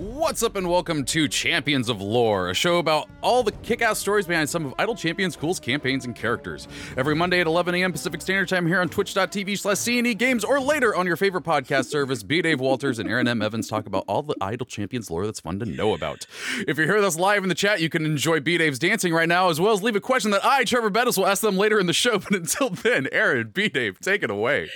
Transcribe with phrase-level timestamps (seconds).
[0.00, 3.98] What's up, and welcome to Champions of Lore, a show about all the kick ass
[3.98, 6.68] stories behind some of Idle Champions' coolest campaigns and characters.
[6.96, 7.92] Every Monday at 11 a.m.
[7.92, 11.84] Pacific Standard Time here on twitch.tv slash CNE Games, or later on your favorite podcast
[11.90, 12.40] service, B.
[12.40, 13.42] Dave Walters and Erin M.
[13.42, 16.26] Evans talk about all the Idle Champions lore that's fun to know about.
[16.66, 18.56] If you're here with us live in the chat, you can enjoy B.
[18.56, 21.26] Dave's dancing right now, as well as leave a question that I, Trevor Bettis, will
[21.26, 22.18] ask them later in the show.
[22.20, 23.68] But until then, Erin, B.
[23.68, 24.70] Dave, take it away.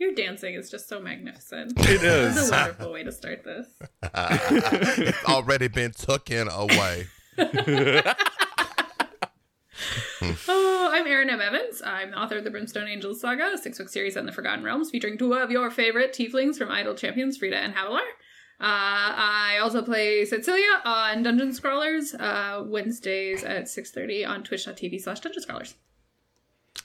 [0.00, 1.72] Your dancing is just so magnificent.
[1.78, 2.48] It It's is.
[2.48, 3.66] a wonderful way to start this.
[4.02, 7.06] it's already been taken away.
[10.48, 11.40] Oh, I'm Erin M.
[11.40, 11.80] Evans.
[11.84, 14.62] I'm the author of the Brimstone Angels Saga, a six book series in the Forgotten
[14.62, 18.00] Realms featuring two of your favorite tieflings from Idle Champions, Farideh and Havilar.
[18.60, 25.20] Uh, I also play Cecilia on Dungeon Scrollers, uh, Wednesdays at 6.30 on twitch.tv slash
[25.20, 25.74] Dungeon Scrollers.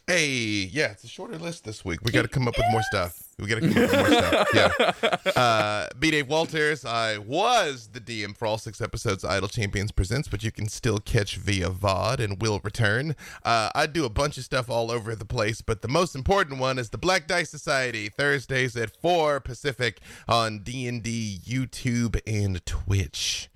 [0.07, 1.99] Hey, yeah, it's a shorter list this week.
[2.03, 3.23] We got to come up with more stuff.
[3.39, 4.47] We got to come up with more stuff.
[4.53, 5.11] Yeah.
[5.35, 6.11] Uh, B.
[6.11, 6.85] Dave Walters.
[6.85, 10.69] I was the DM for all six episodes of Idle Champions Presents, but you can
[10.69, 13.15] still catch via VOD and will return.
[13.43, 16.59] Uh, I do a bunch of stuff all over the place, but the most important
[16.59, 23.49] one is the Black Dice Society, Thursdays at 4 Pacific on D&D, YouTube, and Twitch.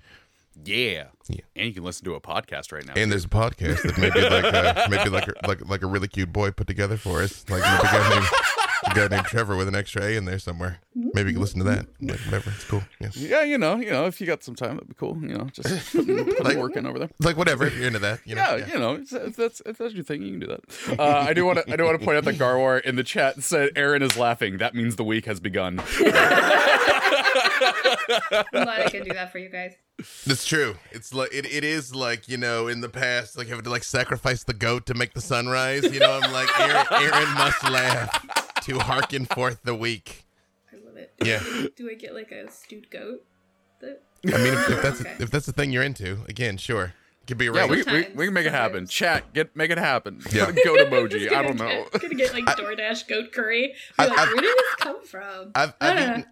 [0.64, 1.08] Yeah.
[1.28, 1.40] Yeah.
[1.56, 2.94] And you can listen to a podcast right now.
[2.96, 6.08] And there's a podcast that maybe like a, maybe like a, like like a really
[6.08, 8.26] cute boy put together for us, like a guy named,
[8.90, 10.78] a guy named Trevor with an extra A in there somewhere.
[10.94, 11.86] Maybe you can listen to that.
[12.00, 12.82] Like, whatever, it's cool.
[13.00, 15.16] Yeah, yeah, you know, you know, if you got some time, that'd be cool.
[15.22, 17.10] You know, just put, put Like- work in over there.
[17.20, 17.66] like whatever.
[17.66, 18.56] If you're into that, you know.
[18.56, 20.98] Yeah, you know, if if that's if that's your thing, you can do that.
[21.00, 23.04] Uh, I do want to I do want to point out that Garwar in the
[23.04, 24.58] chat said Erin is laughing.
[24.58, 25.80] That means the week has begun.
[28.32, 29.74] I'm glad I can do that for you guys.
[30.26, 30.76] That's true.
[30.92, 33.84] It's like it, it is like you know in the past like having to like
[33.84, 35.84] sacrifice the goat to make the sunrise.
[35.84, 40.24] You know, I'm like Erin, Erin must laugh to hearken forth the week.
[40.72, 41.12] I love it.
[41.24, 41.40] Yeah,
[41.76, 43.24] Do I get like a stewed goat?
[43.80, 45.16] That- I mean if, if that's Okay.
[45.18, 47.90] if that's the thing you're into, again, sure, it could be yeah, arranged.
[47.90, 48.86] we, we, we can make it happen.
[48.86, 50.20] Chat, get make it happen.
[50.32, 50.46] Yeah.
[50.46, 51.26] Put a goat emoji.
[51.26, 51.86] I gonna don't know.
[51.92, 53.74] Get, gonna get like DoorDash goat curry.
[53.98, 55.52] Be like, I've- where did this come from?
[55.54, 56.26] I've I I've, don't eaten,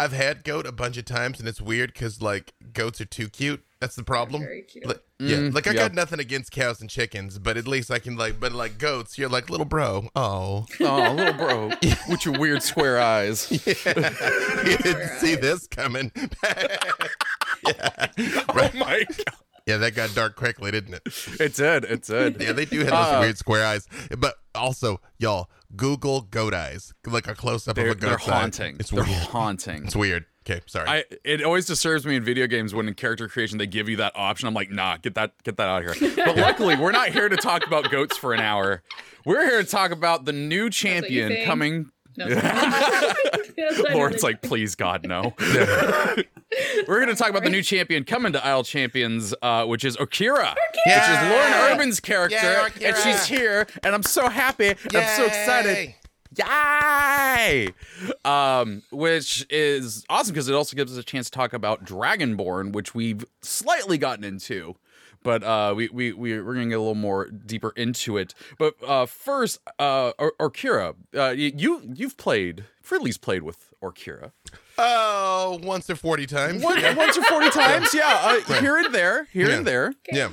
[0.00, 3.28] I've had goat a bunch of times, and it's weird because like goats are too
[3.28, 3.64] cute.
[3.82, 4.42] That's the problem.
[4.42, 4.86] Very cute.
[4.86, 5.80] Like, yeah, Mm, like I yeah.
[5.88, 9.18] got nothing against cows and chickens, but at least I can like, but like goats,
[9.18, 10.08] you're like little bro.
[10.14, 11.66] Oh, Oh, little bro,
[12.08, 13.50] with your weird square eyes.
[13.66, 16.12] you didn't see this coming.
[17.66, 18.06] yeah.
[18.48, 19.34] Oh my god,
[19.66, 21.02] yeah, that got dark quickly, didn't it?
[21.40, 22.40] it did, it did.
[22.40, 23.86] Yeah, they do have those Uh, weird square eyes.
[24.16, 28.28] But also, y'all, Google goat eyes, like a close up of They're, a they're goat's
[28.28, 28.46] eye.
[28.78, 29.18] It's they're weird.
[29.18, 29.84] haunting.
[29.84, 30.26] It's weird.
[30.44, 30.88] Okay, sorry.
[30.88, 33.96] I it always disturbs me in video games when in character creation they give you
[33.96, 34.48] that option.
[34.48, 36.12] I'm like, nah, get that get that out of here.
[36.24, 38.82] But luckily, we're not here to talk about goats for an hour.
[39.24, 41.90] We're here to talk about the new what you champion coming.
[42.16, 42.28] No.
[42.28, 45.34] That's what I Lauren's like, please God, no.
[46.86, 49.96] We're going to talk about the new champion coming to Idle Champions, uh, which is
[49.96, 50.54] Orkira,
[50.84, 55.16] which is Lauren Urban's character, Yay, and she's here, and I'm so happy, and I'm
[55.16, 55.94] so excited.
[56.36, 57.68] Yay!
[58.24, 62.72] Um, which is awesome because it also gives us a chance to talk about Dragonborn,
[62.72, 64.76] which we've slightly gotten into,
[65.22, 68.34] but uh, we we we we're gonna get a little more deeper into it.
[68.58, 74.32] But uh, first, uh, or- Orkira, uh, you you've played, Fridley's played with Orkira
[74.78, 76.62] Oh, once or 40 times.
[76.62, 79.92] One, once or forty times, yeah, uh, here and there, here and there.
[80.10, 80.30] Yeah.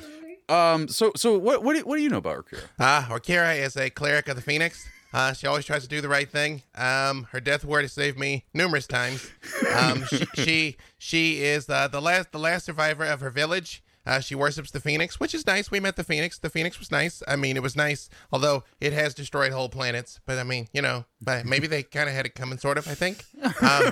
[0.47, 2.63] Um, so so what what do, what do you know about Orkira?
[2.79, 4.87] Ah, Orkira is a cleric of the Phoenix.
[5.13, 6.63] Uh, she always tries to do the right thing.
[6.75, 9.29] Um, her death ward has saved me numerous times.
[9.75, 13.83] Um, she, she she is uh, the last the last survivor of her village.
[14.05, 15.69] Uh, she worships the Phoenix, which is nice.
[15.69, 16.39] We met the Phoenix.
[16.39, 17.21] The Phoenix was nice.
[17.27, 20.19] I mean, it was nice, although it has destroyed whole planets.
[20.25, 22.87] But I mean, you know, but maybe they kind of had it coming, sort of.
[22.87, 23.25] I think.
[23.61, 23.91] Um,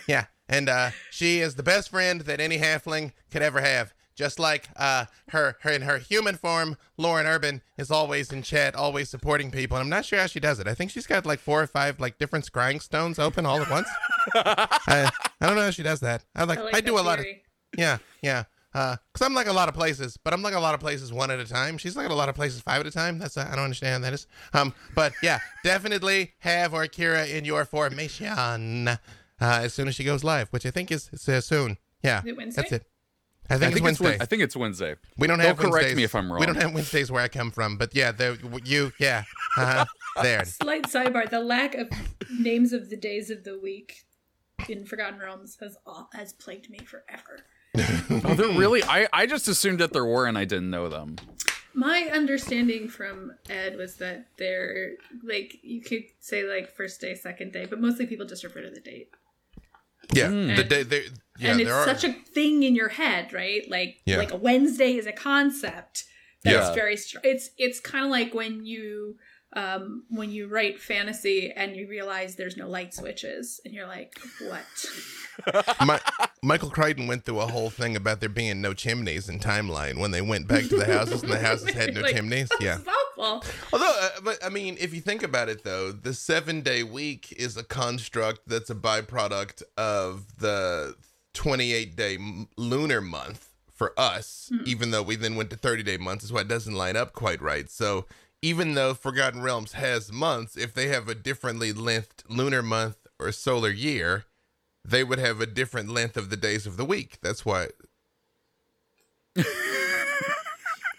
[0.06, 3.94] yeah, and uh, she is the best friend that any halfling could ever have.
[4.14, 8.76] Just like uh, her, her in her human form, Lauren Urban is always in chat,
[8.76, 9.76] always supporting people.
[9.76, 10.68] And I'm not sure how she does it.
[10.68, 13.70] I think she's got like four or five like different scrying stones open all at
[13.70, 13.88] once.
[14.34, 15.10] I,
[15.40, 16.24] I don't know how she does that.
[16.34, 17.42] I like, I I, do that a lot of theory.
[17.76, 18.44] yeah, yeah.
[18.72, 21.12] Uh, cause I'm like a lot of places, but I'm like a lot of places
[21.12, 21.78] one at a time.
[21.78, 23.18] She's like a lot of places five at a time.
[23.20, 24.26] That's uh, I don't understand that is.
[24.52, 28.96] Um, but yeah, definitely have Orkira in your formation uh,
[29.40, 31.78] as soon as she goes live, which I think is, is uh, soon.
[32.02, 32.62] Yeah, Is it Wednesday?
[32.62, 32.86] that's it.
[33.50, 34.04] I I think, think it's Wednesday.
[34.12, 34.94] Wed- I think it's Wednesday.
[35.18, 35.96] we don't They'll have correct Wednesdays.
[35.96, 36.40] me if I'm wrong.
[36.40, 39.24] We don't have Wednesdays where I come from, but yeah, the you yeah
[39.58, 39.84] uh,
[40.22, 40.44] there.
[40.44, 41.88] Slight sidebar: the lack of
[42.30, 44.04] names of the days of the week
[44.68, 47.44] in Forgotten Realms has all, has plagued me forever.
[48.24, 48.82] Oh, they're really?
[48.84, 51.16] I I just assumed that there were, and I didn't know them.
[51.74, 54.92] My understanding from Ed was that they're
[55.24, 58.70] like you could say like first day, second day, but mostly people just refer to
[58.70, 59.08] the date.
[60.12, 60.56] Yeah, Mm.
[60.56, 61.04] the day they
[61.38, 63.68] yeah and it's there are such a thing in your head, right?
[63.68, 64.18] Like Yeah.
[64.18, 66.04] like a Wednesday is a concept
[66.44, 66.74] that's Yeah.
[66.74, 69.16] very str- it's it's kind of like when you
[69.56, 74.18] um when you write fantasy and you realize there's no light switches and you're like
[74.48, 74.64] what
[75.84, 76.00] My,
[76.42, 80.10] Michael Crichton went through a whole thing about there being no chimneys in timeline when
[80.12, 82.48] they went back to the houses and the houses had no Like, chimneys.
[82.60, 82.78] Yeah.
[83.18, 83.54] Awful.
[83.72, 87.32] Although, uh, but I mean, if you think about it, though, the seven day week
[87.36, 90.96] is a construct that's a byproduct of the
[91.34, 92.18] 28 day
[92.56, 96.24] lunar month for us, even though we then went to 30 day months.
[96.24, 97.70] Is why it doesn't line up quite right.
[97.70, 98.06] So,
[98.42, 103.32] even though Forgotten Realms has months, if they have a differently lengthed lunar month or
[103.32, 104.26] solar year,
[104.84, 107.18] they would have a different length of the days of the week.
[107.22, 107.68] That's why.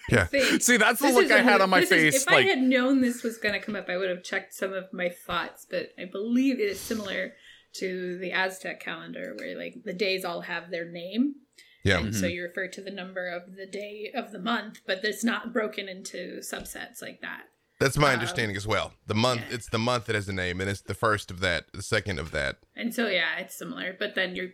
[0.09, 0.25] yeah.
[0.25, 0.59] Thing.
[0.59, 2.21] See, that's the This look I had on my this is- face.
[2.23, 4.53] if like, I had known this was going to come up, I would have checked
[4.53, 5.65] some of my thoughts.
[5.69, 7.33] But I believe it is similar
[7.73, 11.35] to the Aztec calendar, where like the days all have their name.
[11.83, 11.99] Yeah.
[11.99, 15.23] And so you refer to the number of the day of the month, but it's
[15.23, 17.43] not broken into subsets like that.
[17.79, 18.93] That's my Um, understanding as well.
[19.05, 19.55] The month, yeah.
[19.55, 22.17] it's the month that has a name, and it's the first of that, the second
[22.19, 22.55] of that.
[22.75, 23.95] And so yeah, it's similar.
[23.99, 24.51] But then you're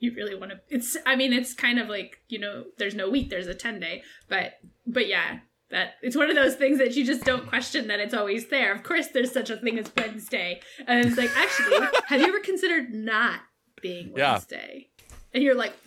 [0.00, 0.60] you really want to.
[0.68, 3.78] It's I mean it's kind of like you know there's no week, there's a ten
[3.78, 4.54] day, but
[4.86, 5.38] but yeah.
[5.70, 8.74] That it's one of those things that you just don't question that it's always there.
[8.74, 11.76] Of course, there's such a thing as Wednesday, and it's like, actually,
[12.06, 13.38] have you ever considered not
[13.80, 14.32] being wednesday Yeah.
[14.32, 14.88] Wednesday?
[15.32, 15.72] And you're like,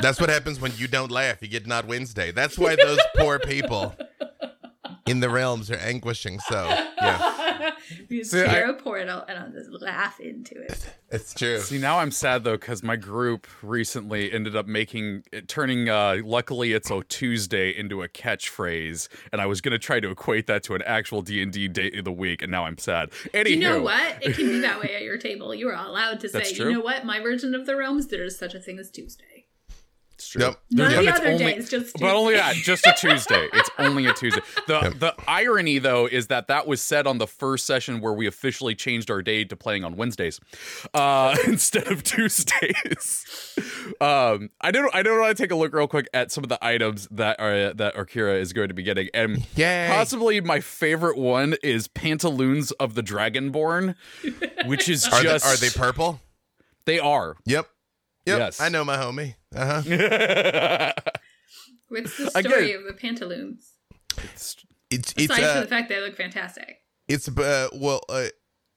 [0.00, 1.38] That's what happens when you don't laugh.
[1.42, 2.30] You get not Wednesday.
[2.30, 3.96] That's why those poor people
[5.06, 6.64] in the realms are anguishing so.
[6.68, 7.35] Yeah, you
[8.24, 10.88] See, I- share a portal, and I'll just laugh into it.
[11.10, 11.58] it's true.
[11.60, 15.88] See, now I'm sad though because my group recently ended up making turning.
[15.88, 20.46] Uh, luckily, it's a Tuesday into a catchphrase, and I was gonna try to equate
[20.46, 23.10] that to an actual D and D day of the week, and now I'm sad.
[23.34, 24.22] Anywho, You know what?
[24.22, 25.54] It can be that way at your table.
[25.54, 27.04] You are allowed to say, you know what?
[27.04, 29.45] My version of the realms, there is such a thing as Tuesday.
[30.18, 30.40] It's true.
[30.42, 30.58] Yep.
[30.70, 33.48] None But of the it's other only- days, just But only that, just a Tuesday.
[33.52, 34.40] It's only a Tuesday.
[34.66, 34.98] The Yep.
[34.98, 38.74] the irony though is that that was said on the first session where we officially
[38.74, 40.40] changed our day to playing on Wednesdays
[40.94, 43.54] uh, instead of Tuesdays.
[44.00, 46.48] Um, I don't I don't want to take a look real quick at some of
[46.48, 49.88] the items that are that Orkira is going to be getting, and Yay.
[49.90, 53.94] possibly my favorite one is Pantaloons of the Dragonborn,
[54.64, 56.20] which is Are just they, are they purple?
[56.86, 57.36] they are.
[57.44, 57.68] Yep.
[58.26, 58.38] Yep.
[58.38, 58.60] Yes.
[58.60, 59.34] I know my homie.
[59.60, 60.92] Uh huh.
[61.88, 63.72] What's the story of the pantaloons?
[64.18, 64.56] It's
[64.90, 66.82] it's Aside uh, from the fact they look fantastic.
[67.08, 68.26] it's uh well uh,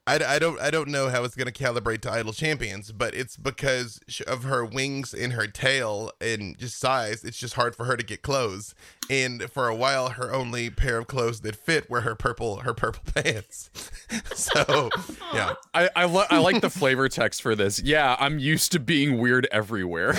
[0.09, 3.37] I, I don't I don't know how it's gonna calibrate to idle champions, but it's
[3.37, 7.23] because of her wings and her tail and just size.
[7.23, 8.73] It's just hard for her to get clothes.
[9.07, 12.73] And for a while, her only pair of clothes that fit were her purple her
[12.73, 13.69] purple pants.
[14.33, 14.89] so
[15.31, 17.79] yeah, I I, lo- I like the flavor text for this.
[17.79, 20.15] Yeah, I'm used to being weird everywhere.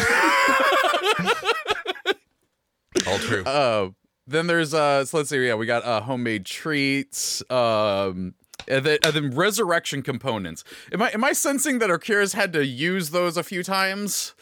[3.09, 3.43] all true.
[3.45, 3.91] Uh,
[4.29, 5.45] then there's uh, so let's see.
[5.45, 7.43] Yeah, we got uh, homemade treats.
[7.51, 8.35] Um,
[8.69, 10.65] and then, and then resurrection components.
[10.93, 14.35] Am I am I sensing that Orkira's had to use those a few times?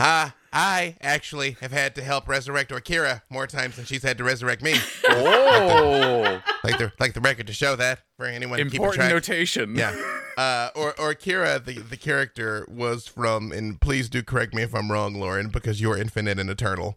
[0.00, 4.24] Uh, I actually have had to help resurrect Orkira more times than she's had to
[4.24, 4.74] resurrect me.
[5.08, 9.12] Oh, like the like the record to show that for anyone important track.
[9.12, 9.74] notation.
[9.76, 9.94] Yeah.
[10.36, 14.74] Uh, or or Kira, the the character was from, and please do correct me if
[14.74, 16.96] I'm wrong, Lauren, because you're infinite and eternal.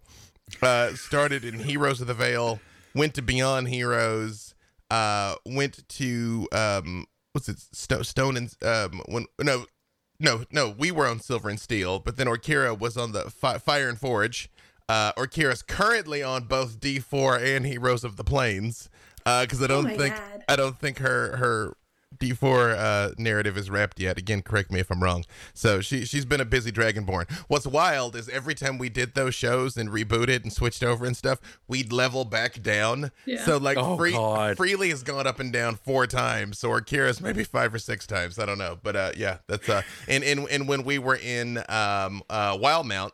[0.62, 2.60] Uh, started in Heroes of the Veil,
[2.96, 4.49] went to Beyond Heroes,
[4.90, 9.66] uh, went to um, what's it, Sto- Stone and um, when no,
[10.20, 13.58] no, no, we were on Silver and Steel, but then Orkira was on the fi-
[13.58, 14.50] Fire and Forge.
[14.88, 18.90] Uh, Orkira's currently on both D4 and Heroes of the Plains.
[19.26, 20.44] Uh, Because I don't my think God.
[20.50, 21.76] I don't think her her
[22.18, 24.18] D4 uh, narrative is wrapped yet.
[24.18, 25.26] Again, correct me if I'm wrong.
[25.54, 27.32] So she she's been a busy Dragonborn.
[27.48, 31.16] What's wild is every time we did those shows and rebooted and switched over and
[31.16, 33.12] stuff, we'd level back down.
[33.26, 33.44] Yeah.
[33.46, 34.58] So like Oh, free, God.
[34.58, 36.60] Freely has gone up and down four times.
[36.60, 38.40] So Orkira's maybe five or six times.
[38.40, 41.60] I don't know, but uh, yeah, that's uh, and and and when we were in
[41.70, 43.12] um uh Wildemount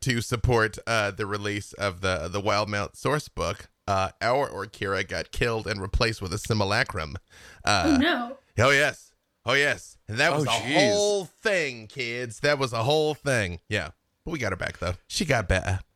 [0.00, 3.68] to support uh the release of the the Wildemount source book.
[3.86, 7.16] Uh, our Orkira got killed and replaced with a simulacrum.
[7.64, 8.38] Uh, Oh no.
[8.58, 9.12] Oh yes.
[9.44, 9.98] Oh yes.
[10.08, 10.92] And that was Oh, a jeez.
[10.92, 12.40] whole thing, kids.
[12.40, 13.60] That was a whole thing.
[13.68, 13.90] Yeah.
[14.24, 14.94] But we got her back though.
[15.06, 15.80] She got better.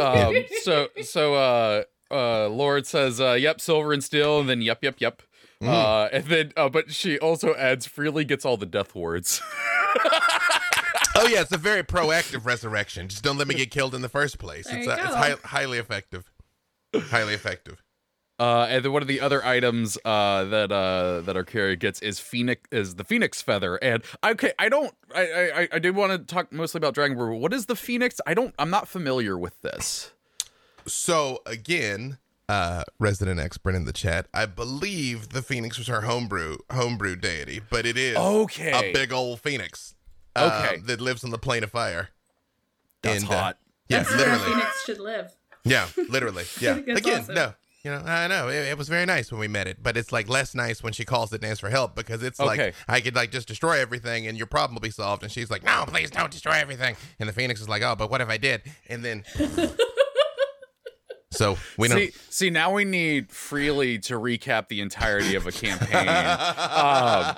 [0.00, 4.78] Um, so so uh uh Lord says uh yep silver and steel and then yep
[4.82, 5.20] yep yep.
[5.62, 5.68] Mm.
[5.68, 9.42] Uh and then uh but she also adds freely gets all the death wards.
[11.20, 13.08] Oh yeah, it's a very proactive resurrection.
[13.08, 14.68] Just don't let me get killed in the first place.
[14.68, 15.16] There it's uh, it's go.
[15.16, 16.30] high, highly effective.
[17.10, 17.82] Highly effective.
[18.40, 22.20] Uh, and then one of the other items uh, that uh, that Orkira gets is
[22.20, 23.76] phoenix is the phoenix feather.
[23.76, 27.30] And okay, I don't I I, I did want to talk mostly about Dragonborn.
[27.30, 28.20] but What is the phoenix?
[28.28, 30.12] I don't I'm not familiar with this.
[30.86, 36.58] So again, uh, resident expert in the chat, I believe the phoenix was her homebrew
[36.70, 38.90] homebrew deity, but it is Okay.
[38.90, 39.94] a big old phoenix.
[40.36, 40.80] uh, Okay.
[40.86, 42.10] that lives on the plane of fire.
[43.02, 43.58] That's And, uh, hot.
[43.88, 44.44] yeah, That's where literally.
[44.52, 45.32] Phoenix should live.
[45.68, 46.44] Yeah, literally.
[46.60, 46.76] Yeah.
[46.76, 47.34] Again, awesome.
[47.34, 47.54] no.
[47.84, 50.10] You know, I know it, it was very nice when we met it, but it's
[50.10, 52.48] like less nice when she calls it and asks for help because it's Okay.
[52.66, 55.22] like I could like just destroy everything and your problem will be solved.
[55.22, 58.10] And she's like, "No, please don't destroy everything." And the phoenix is like, "Oh, but
[58.10, 59.22] what if I did?" And then,
[61.30, 61.98] so we don't.
[61.98, 66.08] see, see, now we need Freely to recap the entirety of a campaign.
[66.08, 67.34] um,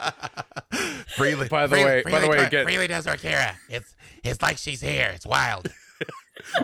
[1.16, 1.48] freely.
[1.48, 3.54] by the freely, way- by the way, try- get- freely does Orkira.
[3.68, 3.94] It's
[4.24, 5.10] it's like she's here.
[5.14, 5.68] It's wild.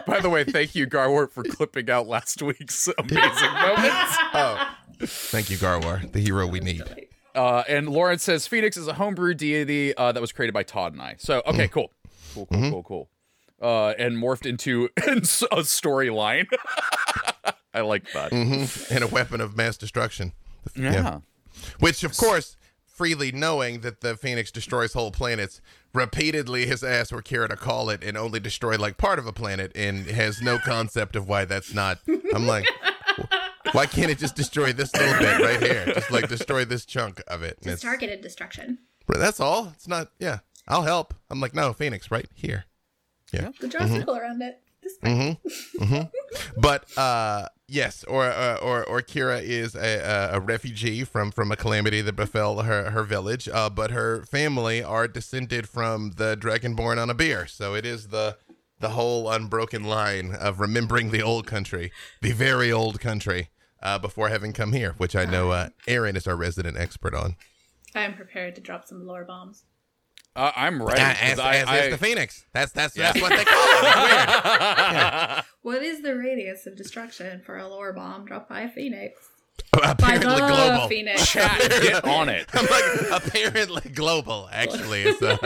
[0.06, 4.16] By the way, thank you, Garwart, for clipping out last week's amazing moments.
[4.34, 6.82] Oh, thank you, Garwar, the hero we need.
[7.34, 10.92] Uh, and Lauren says Phoenix is a homebrew deity uh, that was created by Todd
[10.94, 11.16] and I.
[11.18, 11.90] So okay, cool,
[12.34, 13.08] cool, cool, cool, cool.
[13.60, 15.00] Uh, and morphed into a
[15.62, 16.46] storyline.
[17.74, 18.32] I like that.
[18.32, 18.64] hmm
[18.94, 20.32] And a weapon of mass destruction.
[20.74, 21.20] Yeah.
[21.78, 22.56] Which, of course,
[22.86, 25.60] freely knowing that the Phoenix destroys whole planets,
[25.96, 29.32] repeatedly his ass asked Orkira to call it and only destroy like part of a
[29.32, 31.98] planet and has no concept of why that's not.
[32.34, 32.66] I'm like,
[33.72, 35.86] why can't it just destroy this little bit right here?
[35.94, 37.58] Just like destroy this chunk of it.
[37.62, 38.78] And It's it's, targeted destruction.
[39.06, 39.72] But that's all.
[39.74, 40.38] It's not, yeah,
[40.68, 41.14] I'll help.
[41.30, 42.64] I'm like, no, Phoenix, right here.
[43.32, 43.50] Yeah.
[43.60, 44.60] The draw circle around it.
[44.86, 45.36] This
[46.56, 51.50] But uh, yes, or uh, or or Kira is a, a, a refugee from from
[51.52, 53.48] a calamity that befell her her village.
[53.48, 58.36] Uh, but her family are descended from the Dragonborn on Abeir, so it is the
[58.78, 61.90] the whole unbroken line of remembering the old country,
[62.20, 63.48] the very old country,
[63.82, 67.36] uh, before having come here, which I know uh, Erin is our resident expert on.
[67.94, 69.64] I am prepared to drop some lore bombs.
[70.36, 70.96] Uh, I'm right.
[70.96, 72.44] 'cause as I, as I- is the Phoenix.
[72.52, 73.12] That's that's Yeah.
[73.12, 73.78] that's what they call it.
[73.82, 75.44] It's weird.
[75.62, 79.20] What is the radius of destruction for a lore bomb dropped by a phoenix?
[79.72, 80.88] Apparently by the global.
[80.88, 81.26] phoenix.
[81.26, 82.46] Chat, get on it.
[82.52, 84.48] I'm like apparently global.
[84.52, 85.36] Actually, it's uh,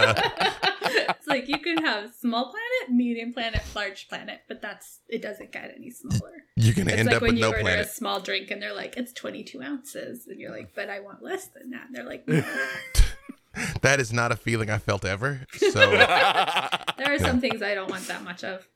[1.09, 5.52] it's like you can have small planet, medium planet, large planet, but that's it doesn't
[5.52, 6.44] get any smaller.
[6.56, 7.87] you're gonna It's end like up when with you no order planet.
[7.87, 10.26] a small drink and they're like, it's 22 ounces.
[10.28, 11.87] And you're like, but I want less than that.
[11.87, 12.42] And they're like, no.
[13.83, 15.47] That is not a feeling I felt ever.
[15.57, 18.66] So there are some things I don't want that much of.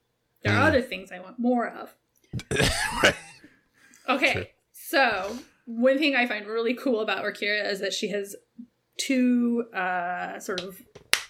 [0.43, 0.59] There Mm.
[0.59, 1.95] are other things I want more of.
[4.09, 4.45] Okay, True.
[4.73, 8.37] so one thing I find really cool about Orkira is that she has
[8.99, 10.83] two uh, sort of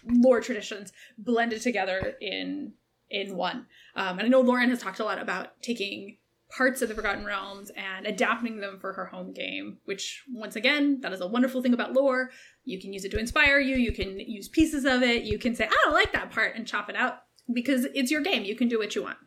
[0.05, 2.73] lore traditions blended together in
[3.11, 3.67] in one.
[3.95, 6.17] Um, and I know Lauren has talked a lot about taking
[6.57, 11.01] parts of the Forgotten Realms and adapting them for her home game, which once again,
[11.01, 12.31] that is a wonderful thing about lore.
[12.65, 15.55] You can use it to inspire you, you can use pieces of it, you can
[15.55, 18.45] say, I don't like that part and chop it out because it's your game.
[18.45, 19.19] You can do what you want.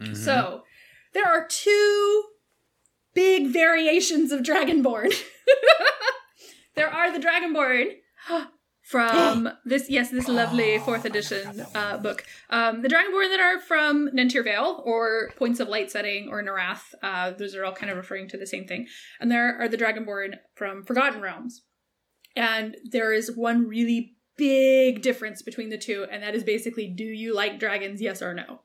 [0.00, 0.16] Mhm.
[0.16, 0.64] So
[1.14, 2.24] there are two
[3.14, 5.14] big variations of Dragonborn.
[6.74, 7.96] there are the Dragonborn
[8.86, 12.24] from this, yes, this lovely fourth edition uh, book.
[12.50, 16.94] Um, the Dragonborn that are from Nentir Vale or Points of Light Setting or Nerath.
[17.02, 18.86] Uh, those are all kind of referring to the same thing.
[19.20, 21.62] And there are the Dragonborn from Forgotten Realms.
[22.36, 27.04] And there is one really big difference between the two, and that is basically do
[27.04, 28.60] you like dragons, yes or no?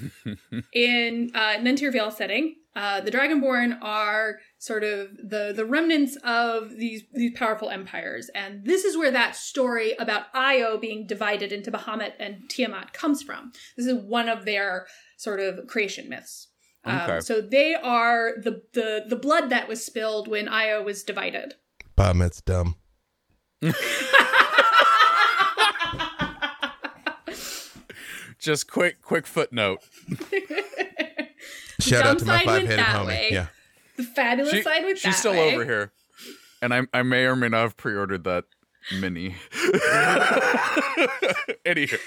[0.73, 6.71] in uh, Nentir Vale setting, uh, the Dragonborn are sort of the the remnants of
[6.77, 11.71] these these powerful empires, and this is where that story about Io being divided into
[11.71, 13.51] Bahamut and Tiamat comes from.
[13.75, 14.87] This is one of their
[15.17, 16.47] sort of creation myths.
[16.83, 21.55] Um, so they are the, the the blood that was spilled when Io was divided.
[21.97, 22.75] Bahamut's dumb.
[28.39, 29.81] Just quick, quick footnote.
[31.79, 33.31] Shout dumb out to my five headed that homie.
[33.31, 33.47] Yeah.
[33.97, 35.53] The fabulous She- side with she's that still way.
[35.53, 35.91] over here,
[36.61, 38.45] and I, I may or may not have pre-ordered that
[38.99, 39.35] mini.
[41.65, 41.99] Anywho,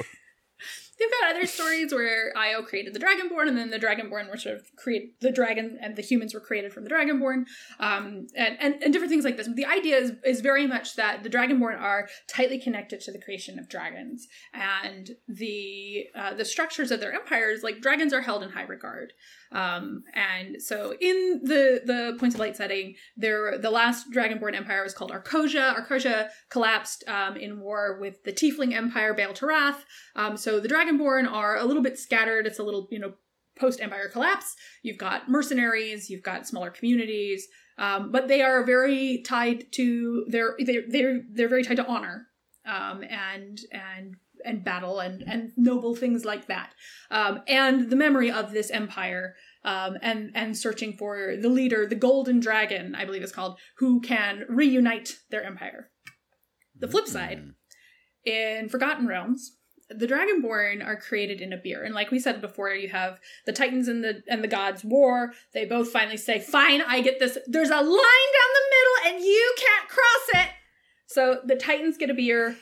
[0.99, 4.57] They've got other stories where Io created the Dragonborn, and then the Dragonborn were sort
[4.57, 7.47] of create the dragon, and the humans were created from the Dragonborn,
[7.79, 9.47] um, and, and and different things like this.
[9.49, 13.19] But the idea is is very much that the Dragonborn are tightly connected to the
[13.19, 18.43] creation of dragons, and the uh, the structures of their empires, like dragons, are held
[18.43, 19.15] in high regard.
[19.53, 24.83] Um, and so in the the points of light setting, there the last Dragonborn empire
[24.83, 25.75] was called Arcosia.
[25.75, 29.85] Arcosia collapsed um, in war with the Tiefling Empire, Bael Turath.
[30.15, 32.47] Um, so the Dragonborn are a little bit scattered.
[32.47, 33.15] It's a little, you know,
[33.59, 34.55] post Empire collapse.
[34.83, 37.47] You've got mercenaries, you've got smaller communities,
[37.79, 42.29] um, but they are very tied to their they're they're they're very tied to honor
[42.67, 46.75] um, and and and battle and and noble things like that,
[47.11, 49.35] um, and the memory of this empire.
[49.63, 54.01] Um, and and searching for the leader, the Golden Dragon, I believe is called, who
[54.01, 55.91] can reunite their empire.
[56.79, 57.43] The flip side,
[58.25, 59.59] in Forgotten Realms,
[59.91, 63.89] the Dragonborn are created in Abeir and like we said before, you have the Titans
[63.89, 65.33] and the and the gods war.
[65.53, 67.37] They both finally say, "Fine, I get this.
[67.47, 70.51] There's a line down the middle, and you can't cross it."
[71.07, 72.57] So the Titans get Abeir,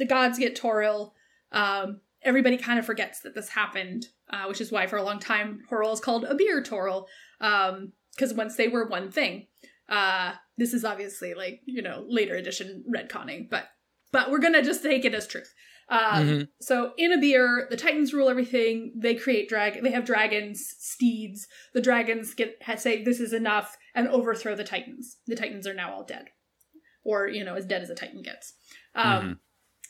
[0.00, 1.12] the gods get Toril.
[1.52, 5.20] Um, everybody kind of forgets that this happened, uh, which is why for a long
[5.20, 7.06] time Toril is called Abeir Toril,
[7.38, 9.46] because once they were one thing.
[9.88, 13.64] Uh, this is obviously like you know later edition retconning, but
[14.12, 15.52] but we're gonna just take it as truth.
[15.88, 16.48] Um, Mhm.
[16.60, 18.92] So in Abeir, the Titans rule everything.
[18.96, 19.82] They create drag.
[19.82, 21.48] They have dragons, steeds.
[21.74, 25.16] The dragons get say this is enough and overthrow the Titans.
[25.26, 26.26] The Titans are now all dead,
[27.02, 28.52] or you know as dead as a Titan gets.
[28.94, 29.40] Um,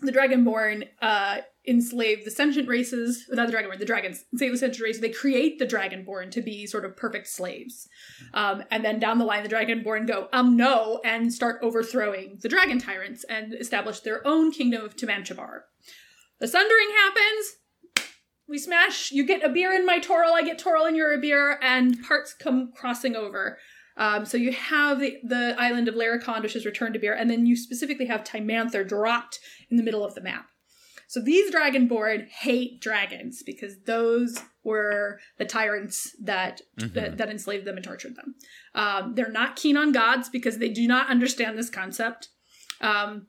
[0.03, 3.27] The Dragonborn uh, enslave the sentient races.
[3.31, 3.79] Not the Dragonborn.
[3.79, 5.01] The dragons enslave the sentient races.
[5.01, 7.89] They create the Dragonborn to be sort of perfect slaves.
[8.33, 12.49] Um, and then down the line, the Dragonborn go, um, no, and start overthrowing the
[12.49, 15.61] Dragon Tyrants and establish their own kingdom of Tymanchebar.
[16.39, 17.57] The Sundering happens.
[18.49, 19.13] We smash.
[19.13, 22.73] You get Abeir in my Toril, I get Toril in your Abeir, and parts come
[22.75, 23.59] crossing over.
[24.01, 27.31] Um, so you have the, the island of Laerakond, which is returned to beer, and
[27.31, 29.41] then you specifically have Tymanther dropped
[29.71, 30.47] in the middle of the map.
[31.07, 37.77] So these Dragonborn hate dragons because those were the tyrants that that, that enslaved them
[37.77, 38.37] and tortured them.
[38.75, 42.29] Um, they're not keen on gods because they do not understand this concept.
[42.81, 43.27] Um,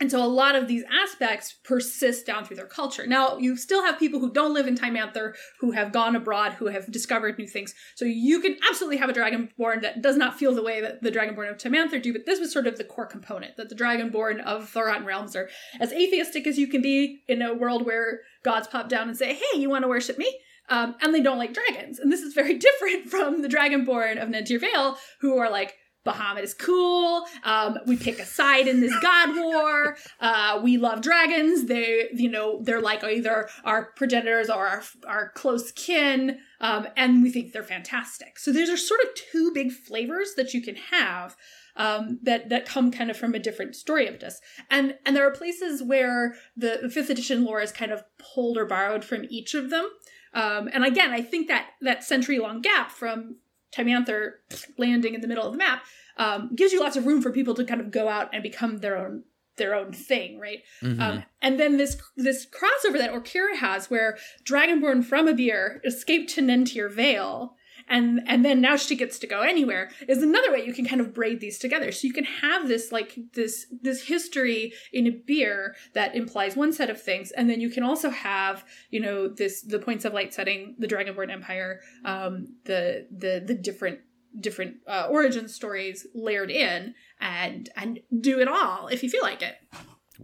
[0.00, 3.06] and so a lot of these aspects persist down through their culture.
[3.06, 6.68] Now, you still have people who don't live in Tymanther, who have gone abroad, who
[6.68, 7.74] have discovered new things.
[7.96, 11.10] So you can absolutely have a Dragonborn that does not feel the way that the
[11.10, 14.42] Dragonborn of Tymanther do, but this was sort of the core component, that the Dragonborn
[14.42, 18.20] of the Forgotten Realms are as atheistic as you can be in a world where
[18.42, 20.34] gods pop down and say, hey, you want to worship me?
[20.70, 21.98] Um, and they don't like dragons.
[21.98, 25.74] And this is very different from the Dragonborn of Nentir Vale, who are like,
[26.06, 27.26] Bahamut is cool.
[27.44, 29.96] Um, we pick a side in this god war.
[30.18, 31.66] Uh, we love dragons.
[31.66, 36.38] They, you know, they're like either our progenitors or our, our close kin.
[36.60, 38.38] Um, and we think they're fantastic.
[38.38, 41.36] So there's are sort of two big flavors that you can have
[41.76, 44.40] um, that that come kind of from a different story impetus.
[44.70, 48.56] And and there are places where the, the fifth edition lore is kind of pulled
[48.56, 49.88] or borrowed from each of them.
[50.32, 53.36] Um, and again, I think that that century long gap from
[53.72, 54.32] Tymanther
[54.78, 55.84] landing in the middle of the map
[56.16, 58.78] um, gives you lots of room for people to kind of go out and become
[58.78, 59.24] their own
[59.56, 60.62] their own thing, right?
[60.82, 61.00] Mhm.
[61.00, 66.40] Um, and then this this crossover that Orkira has, where Dragonborn from Abeir escaped to
[66.40, 67.54] Nentir Vale,
[67.90, 71.00] and and then now she gets to go anywhere, is another way you can kind
[71.00, 71.92] of braid these together.
[71.92, 76.88] So you can have this like this this history in Abeir that implies one set
[76.88, 80.32] of things, and then you can also have you know this the points of light
[80.32, 83.98] setting, the Dragonborn Empire, um, the the the different
[84.38, 89.42] different uh, origin stories layered in and and do it all if you feel like
[89.42, 89.56] it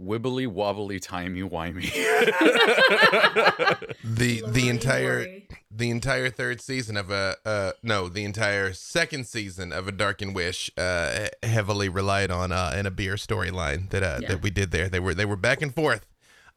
[0.00, 1.86] Wibbly wobbly timey wimey.
[4.04, 5.45] The the entire lordy.
[5.76, 10.22] The entire third season of a uh no the entire second season of a Dark
[10.22, 14.28] and Wish uh heavily relied on uh in Abeir storyline that uh Yeah.
[14.28, 14.88] that we did there.
[14.88, 16.06] They were they were back and forth.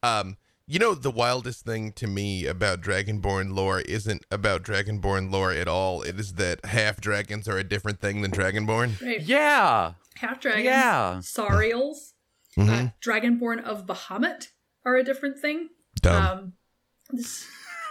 [0.04, 5.52] Um you know the wildest thing to me about Dragonborn lore isn't about Dragonborn lore
[5.52, 6.02] at all.
[6.04, 9.02] It is that half dragons are a different thing than Dragonborn.
[9.02, 9.94] right yeah.
[10.16, 11.20] half dragons Yeah.
[11.22, 12.14] saurials
[12.58, 12.70] Mhm.
[12.70, 14.50] uh, dragonborn of bahamut
[14.86, 15.70] are a different thing
[16.02, 16.26] Dumb.
[16.26, 16.54] um
[17.12, 17.46] this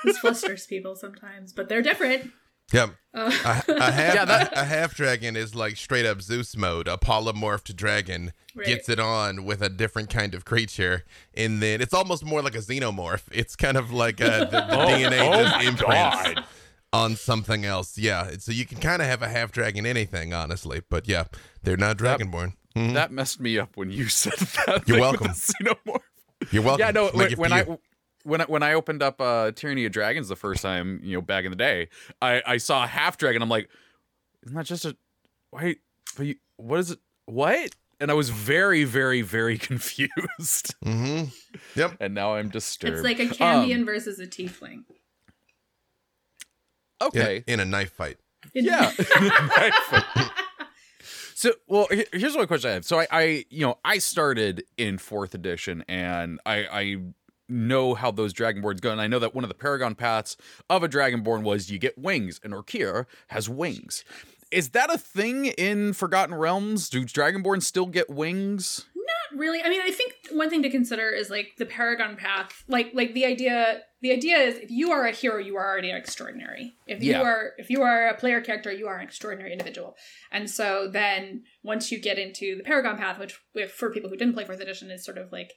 [0.05, 2.31] this flusters people sometimes but they're different
[2.73, 2.91] yep.
[3.15, 3.31] uh,
[3.69, 6.87] A, a half Yeah, that- a, a half dragon is like straight up Zeus mode.
[6.89, 8.67] A polymorphed dragon Right.
[8.67, 12.57] gets it on with a different kind of creature, and then it's almost more like
[12.57, 13.23] a xenomorph.
[13.31, 16.45] It's kind of like uh, the, the DNA oh just my imprints God.
[16.93, 17.97] on something else.
[17.97, 20.83] Yeah, so you can kind of have a half dragon anything, honestly.
[20.91, 21.25] But yeah,
[21.63, 22.55] they're not dragonborn.
[22.77, 22.95] Mhm.
[22.95, 24.33] That messed me up when you said
[24.67, 24.83] that.
[24.89, 25.29] You're thing welcome.
[25.29, 26.51] With the xenomorph.
[26.53, 26.81] You're welcome.
[26.87, 27.11] Yeah, no.
[27.15, 27.81] My When, when to I you.
[28.29, 31.21] When I, when I opened up uh, Tyranny of Dragons the first time, you know,
[31.23, 31.89] back in the day,
[32.23, 33.43] I, I saw a half dragon.
[33.43, 33.69] I'm like,
[34.45, 34.97] isn't that just a
[35.53, 35.81] wait?
[36.17, 36.99] But you, what is it?
[37.27, 37.71] What?
[38.01, 40.75] And I was very, very, very confused.
[40.85, 41.33] Mhm.
[41.75, 41.97] Yep.
[42.01, 42.95] And now I'm disturbed.
[42.95, 44.85] it's like a cambion Um, versus a tiefling
[47.01, 47.45] okay.
[47.47, 48.19] In, in a knife fight.
[48.55, 48.91] Yeah.
[51.35, 52.85] so, well, here's one question I have.
[52.85, 56.97] So, I, I, you know, I started in fourth edition, and I, I
[57.49, 58.91] know how those dragonborns go.
[58.93, 60.37] And I know that one of the paragon paths
[60.69, 64.05] of a dragonborn was you get wings, and Orkir has wings.
[64.51, 66.89] Is that a thing in Forgotten Realms?
[66.89, 68.87] Do dragonborns still get wings?
[68.95, 69.63] Not really.
[69.63, 72.65] I mean, I think one thing to consider is like the paragon path.
[72.69, 75.91] Like like the idea the idea is if you are a hero, you are already
[75.91, 76.75] extraordinary.
[76.87, 77.23] If you Yeah.
[77.23, 79.97] are if you are a player character, you are an extraordinary individual.
[80.31, 83.35] And so then once you get into the paragon path, which
[83.69, 85.53] for people who didn't play fourth edition is sort of like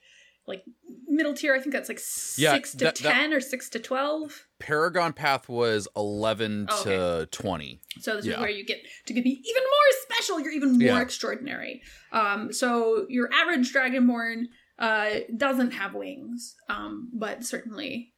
[0.46, 0.64] like
[1.06, 2.00] middle tier, I think that's like
[2.36, 4.46] Yeah, six to that- that- ten or six to twelve.
[4.58, 7.80] Paragon path was 11 Oh, to 20.
[8.00, 10.40] So this is where you get to be even more special.
[10.40, 11.00] You're even more Yeah.
[11.00, 11.82] extraordinary.
[12.12, 14.46] Um, so your average dragonborn
[14.78, 18.14] uh, doesn't have wings, um, but certainly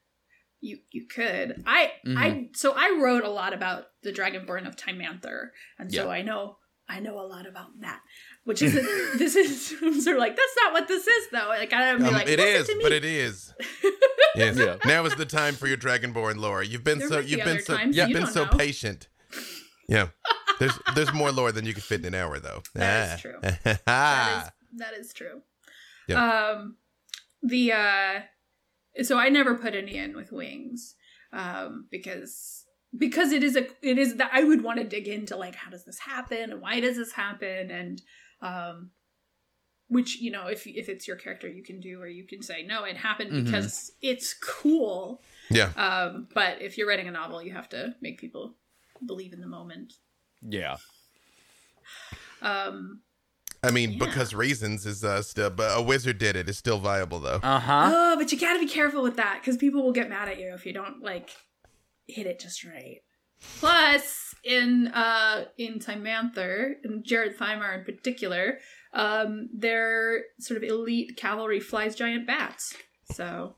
[0.61, 1.63] you you could.
[1.67, 2.19] I Mm-hmm.
[2.19, 6.59] I so I wrote a lot about the dragonborn of Tymanther, and so I know
[6.89, 8.01] I know a lot about that.
[8.45, 8.73] Which is
[9.19, 9.67] this is
[10.05, 11.47] sort of like that's not what this is though.
[11.49, 13.55] Like I'm be Um, like it "Listen is, to me." but it is.
[14.37, 14.57] Yes.
[14.59, 14.79] Yeah.
[14.85, 16.61] Now is the time for your Dragonborn lore.
[16.61, 18.51] You've been There so you've been so times you've you been so know.
[18.51, 19.07] patient.
[19.89, 20.09] Yeah.
[20.59, 22.63] There's there's more lore than you can fit in an hour though.
[22.75, 23.39] That is true.
[23.43, 24.47] that Ah.
[24.47, 25.43] is that is true.
[26.09, 26.51] Yeah.
[26.51, 26.79] Um,
[27.45, 28.21] the uh,
[29.05, 30.97] so I never put any in with wings,
[31.33, 32.65] um, because
[32.99, 35.71] because it is a it is that I would want to dig into like how
[35.71, 38.03] does this happen and why does this happen and
[38.45, 38.91] um,
[39.89, 42.63] which you know if if it's your character you can do or you can say
[42.63, 43.45] no it happened Mhm.
[43.45, 45.21] because it's cool.
[45.51, 45.71] yeah.
[45.77, 48.55] Um, but if you're writing a novel, you have to make people
[49.05, 49.95] believe in the moment.
[50.43, 50.77] Yeah.
[52.43, 53.01] Um,
[53.63, 54.05] I mean, Yeah.
[54.07, 56.49] because reasons is uh still but a wizard did it.
[56.49, 57.41] It's still viable though.
[57.43, 57.91] Uh huh.
[57.93, 60.53] Oh, but you gotta be careful with that because people will get mad at you
[60.55, 61.31] if you don't like
[62.07, 63.01] hit it just right.
[63.59, 68.59] Plus, in uh in Tymanther, and Djerad Thymar in particular,
[68.93, 72.75] um, their sort of elite cavalry flies giant bats.
[73.13, 73.57] So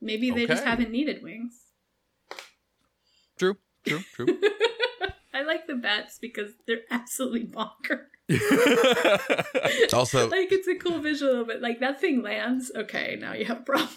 [0.00, 1.54] maybe they just haven't needed wings.
[3.38, 3.56] True.
[3.86, 4.00] True.
[4.14, 4.26] True.
[5.34, 8.06] I like the bats because they're absolutely bonkers.
[9.92, 12.70] Also, Like it's a cool visual, but like that thing lands.
[12.74, 13.88] Okay, now you have a problem.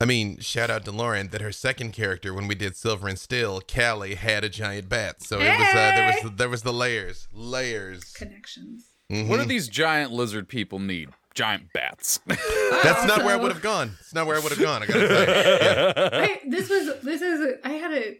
[0.00, 3.18] I mean, shout out to Lauren that her second character when we did Silver and
[3.18, 5.22] Steel, Callie had a giant bat.
[5.22, 8.04] So it was uh, there was there was the layers, layers.
[8.14, 8.86] Connections.
[9.12, 9.28] Mhm.
[9.28, 11.10] what do these giant lizard people need?
[11.34, 12.20] Giant bats.
[12.26, 13.92] That's not where I would have gone.
[14.00, 14.82] It's not where I would have gone.
[14.82, 15.60] I gotta say.
[15.62, 16.10] Yeah.
[16.12, 18.18] I, this was this is a, I had a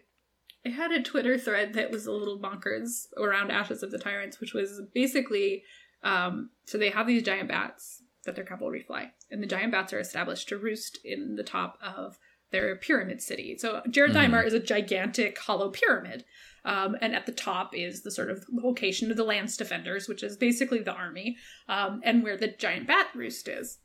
[0.65, 4.39] I had a Twitter thread that was a little bonkers around Ashes of the Tyrants,
[4.39, 5.63] which was basically
[6.03, 9.93] um, so they have these giant bats that their cavalry fly, and the giant bats
[9.93, 12.17] are established to roost in the top of
[12.51, 13.57] their pyramid city.
[13.57, 14.13] So Djerad Mhm.
[14.13, 16.25] Thymar is a gigantic hollow pyramid.
[16.63, 20.21] Um, and at the top is the sort of location of the Lance Defenders, which
[20.21, 23.79] is basically the army, um, and where the giant bat roost is.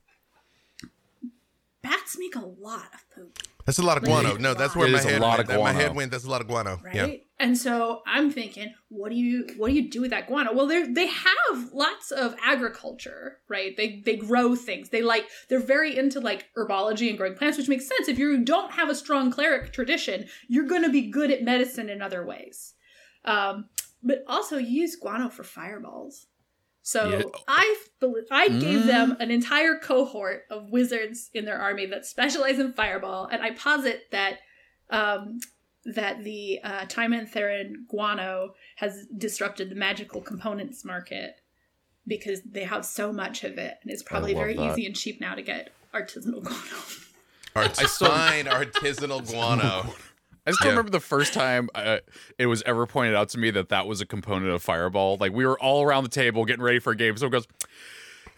[1.80, 4.36] Bats make a lot of poop That's a lot of guano.
[4.36, 5.40] No, that's where It my is a head lot went.
[5.40, 6.10] of That- My head went.
[6.12, 6.80] That's a lot of guano.
[6.84, 6.94] right?
[6.94, 7.06] Yeah.
[7.38, 10.54] And so I'm thinking, what do you what do you do with that guano?
[10.54, 13.76] Well, they they have lots of agriculture, right?
[13.76, 14.88] They they grow things.
[14.90, 18.08] They like they're very into like herbology and growing plants, which makes sense.
[18.08, 21.90] If you don't have a strong cleric tradition, you're going to be good at medicine
[21.90, 22.72] in other ways.
[23.24, 23.68] Um,
[24.02, 26.26] but also you use guano for fireballs.
[26.86, 27.22] So Yeah.
[27.48, 27.76] I
[28.30, 28.86] I gave Mm.
[28.86, 33.50] them an entire cohort of wizards in their army that specialize in fireball, and I
[33.50, 34.38] posit that
[34.90, 35.40] um,
[35.84, 41.40] that the uh, Tymantheran guano has disrupted the magical components market
[42.06, 44.70] because they have so much of it, and it's probably very that.
[44.70, 46.60] easy and cheap now to get artisanal guano.
[47.56, 49.92] Art- still- fine artisanal guano.
[50.46, 50.70] I still Yeah.
[50.72, 51.98] remember the first time uh,
[52.38, 55.16] it was ever pointed out to me that that was a component of Fireball.
[55.18, 57.16] Like we were all around the table getting ready for a game.
[57.16, 57.46] Someone goes,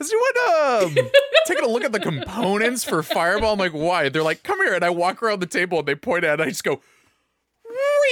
[0.01, 1.09] "Is anyone um,
[1.47, 4.75] taking a look at the components for Fireball?" I'm like, "Why?" They're like, "Come here,"
[4.75, 6.33] and I walk around the table and they point at it.
[6.41, 6.81] And I just go,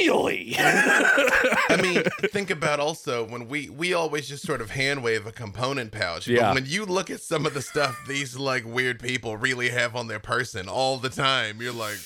[0.00, 5.26] "Really?" I mean, think about also when we we always just sort of hand wave
[5.26, 6.26] a component pouch.
[6.28, 6.40] Yeah.
[6.48, 9.96] But when you look at some of the stuff these like weird people really have
[9.96, 11.98] on their person all the time, you're like,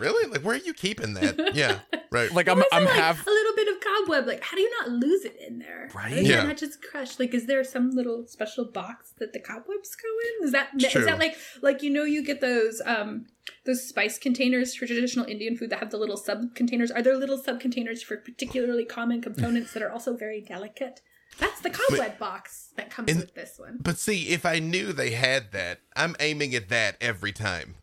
[0.00, 0.28] really?
[0.30, 1.54] Like, where are you keeping that?
[1.54, 2.30] Yeah, right.
[2.32, 3.26] like I'm, Or I'm it, like, half.
[3.26, 4.26] a little bit of cobweb.
[4.26, 5.88] Like, how do you not lose it in there?
[5.94, 6.10] Right?
[6.10, 6.36] How does Yeah.
[6.36, 7.18] that not just crush?
[7.18, 10.08] Like, is there some little special box that the cobwebs go
[10.40, 10.46] in?
[10.46, 11.00] Is that True.
[11.02, 13.26] is that like like you know you get those um
[13.66, 16.90] those spice containers for traditional Indian food that have the little sub containers?
[16.90, 21.00] Are there little sub containers for particularly common components that are also very delicate?
[21.38, 23.78] That's the cobweb box that comes in- with this one.
[23.80, 27.76] But see, if I knew they had that, I'm aiming at that every time.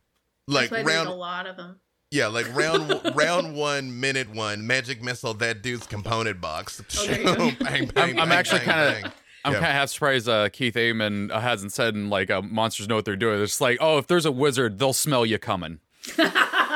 [0.48, 1.80] Like That's why there's round, a lot of them.
[2.12, 6.78] Yeah, like round round one, minute one, magic missile, that dude's component box.
[7.06, 7.36] There you go.
[7.36, 9.12] bang, bang, I'm, I'm bang, actually kind of.
[9.46, 9.60] I'm Yeah.
[9.60, 12.96] kind of half surprised uh, Keith Ammann uh, hasn't said in like uh, monsters know
[12.96, 13.42] what they're doing.
[13.42, 15.80] It's like, oh, if there's a wizard, they'll smell you coming.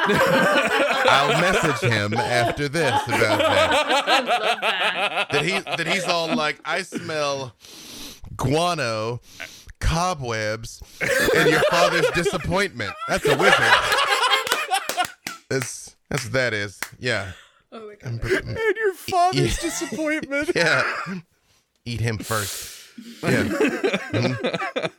[0.03, 3.71] I'll message him after this about that.
[4.07, 5.27] I love that.
[5.31, 7.53] That he that he's all like, I smell
[8.35, 9.21] guano,
[9.79, 10.81] cobwebs,
[11.35, 12.93] and your father's disappointment.
[13.07, 13.73] That's a wizard.
[15.51, 16.79] That's that's what that is.
[16.99, 17.31] Yeah.
[17.71, 18.21] Oh my god.
[18.45, 20.51] And your father's disappointment.
[20.55, 20.83] Yeah.
[21.85, 22.77] Eat him first.
[23.23, 23.43] Yeah.
[24.11, 24.91] Mhm.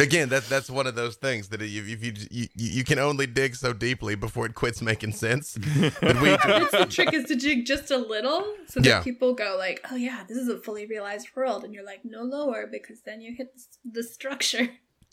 [0.00, 2.98] Again, that's that's one of those things that if you, if you you you can
[2.98, 5.56] only dig so deeply before it quits making sense.
[6.00, 9.02] But we It's the trick is to dig just a little so that Yeah.
[9.02, 12.22] people go like, "Oh yeah, this is a fully realized world," and you're like, "No
[12.22, 13.48] lower," because then you hit
[13.84, 14.68] the structure.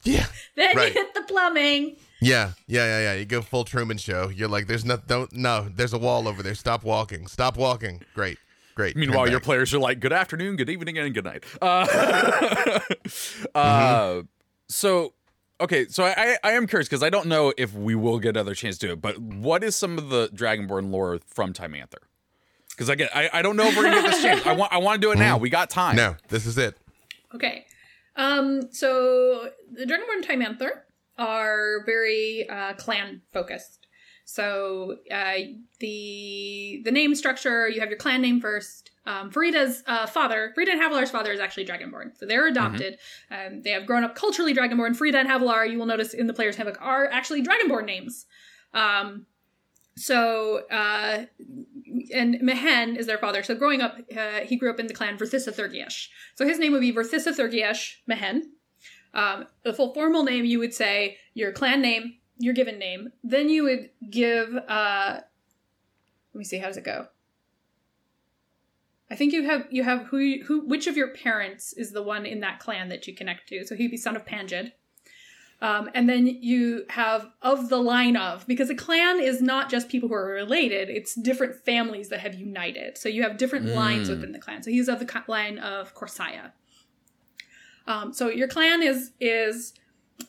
[0.05, 0.25] Yeah.
[0.55, 0.93] Then Right.
[0.95, 1.97] you hit the plumbing.
[2.21, 3.13] Yeah, yeah, yeah, yeah.
[3.19, 4.29] You go full Truman Show.
[4.29, 6.55] You're like, there's no, don't, no, there's a wall over there.
[6.55, 7.27] Stop walking.
[7.27, 8.01] Stop walking.
[8.13, 8.37] Great,
[8.73, 8.95] great.
[8.95, 11.43] Meanwhile, your players are like, good afternoon, good evening, and good night.
[11.61, 12.79] Uh,
[13.55, 14.21] uh,
[14.69, 15.13] so,
[15.59, 18.55] okay, so I, I am curious because I don't know if we will get another
[18.55, 22.03] chance to do it, but what is some of the Dragonborn lore from Tymanther?
[22.69, 24.45] Because I get, I, I don't know if we're gonna get this chance.
[24.45, 25.37] I want, I want to do it now.
[25.37, 25.95] We got time.
[25.97, 26.77] No, this is it.
[27.33, 27.65] Okay.
[28.15, 30.81] Um, so the Dragonborn Tymanther
[31.17, 33.87] are very uh, clan focused.
[34.25, 35.35] So uh,
[35.79, 38.89] the the name structure, you have your clan name first.
[39.05, 42.17] Um, Farideh's uh, father, Farideh and Havilar's father, is actually Dragonborn.
[42.17, 42.97] So they're adopted.
[43.29, 44.97] Um, they have grown up culturally Dragonborn.
[44.97, 48.25] Farideh and Havilar, you will notice in the player's handbook, are actually Dragonborn names.
[48.73, 49.27] Um,
[49.97, 51.25] so, uh,
[52.13, 53.43] and Mehen is their father.
[53.43, 56.09] So growing up, uh, he grew up in the clan Verthissa Thurgiesh.
[56.35, 58.51] So his name would be Verthissa Thurgiesh Mehen.
[59.13, 63.13] Um, the full formal name, you would say your clan name, your given name.
[63.23, 65.21] Then you would give, uh,
[66.33, 67.07] let me see, how does it go?
[69.09, 72.25] I think you have you have who who which of your parents is the one
[72.25, 73.63] in that clan that you connect to.
[73.63, 74.71] So he'd be son of Panjid.
[75.61, 79.87] Um, and then you have of the line of, because a clan is not just
[79.89, 82.97] people who are related, it's different families that have united.
[82.97, 84.15] So you have different lines Mm.
[84.15, 84.63] within the clan.
[84.63, 86.51] So he's of the line of Corsaya.
[87.87, 89.73] Um, so your clan is is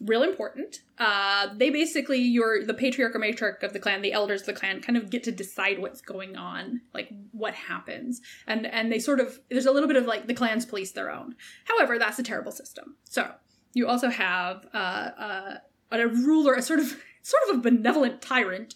[0.00, 0.80] real important.
[0.98, 4.52] Uh, they basically, you're the patriarch or matriarch of the clan, the elders of the
[4.52, 8.98] clan, kind of get to decide what's going on, like what happens, and and they
[8.98, 11.34] sort of there's a little bit of like the clans police their own.
[11.64, 12.96] However, that's a terrible system.
[13.04, 13.32] So
[13.76, 15.54] you also have uh, uh,
[15.92, 18.74] a ruler, a sort of sort of a benevolent tyrant.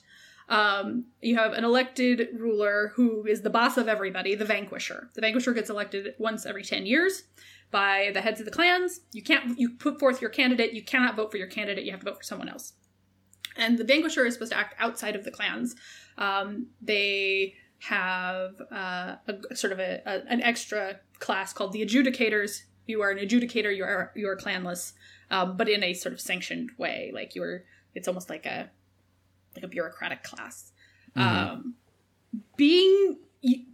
[0.50, 5.08] Um, you have an elected ruler who is the boss of everybody, the vanquisher.
[5.14, 7.22] The vanquisher gets elected once every ten years
[7.70, 9.00] by the heads of the clans.
[9.12, 10.74] You can't you put forth your candidate.
[10.74, 11.84] You cannot vote for your candidate.
[11.84, 12.74] You have to vote for someone else.
[13.56, 15.76] And the vanquisher is supposed to act outside of the clans.
[16.18, 22.64] Um, they have uh, a sort of a, a an extra class called the adjudicators.
[22.90, 23.74] You are an adjudicator.
[23.74, 24.92] You are you are clanless,
[25.30, 27.10] um, but in a sort of sanctioned way.
[27.14, 28.70] Like you're, it's almost like a
[29.54, 30.72] like a bureaucratic class.
[31.16, 31.74] Um,
[32.56, 33.18] being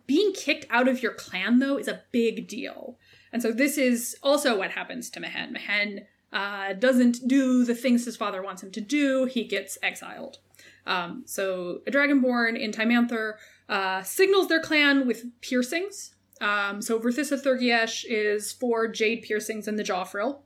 [0.06, 2.98] being kicked out of your clan though is a big deal.
[3.32, 5.52] And so this is also what happens to Mehen.
[5.52, 9.24] Mehen uh, doesn't do the things his father wants him to do.
[9.24, 10.38] He gets exiled.
[10.86, 13.34] Um, so a dragonborn in Tymanther
[13.68, 16.14] uh, signals their clan with piercings.
[16.40, 20.42] Um, so Verthissa Thurgiesh is four jade piercings in the jaw frill.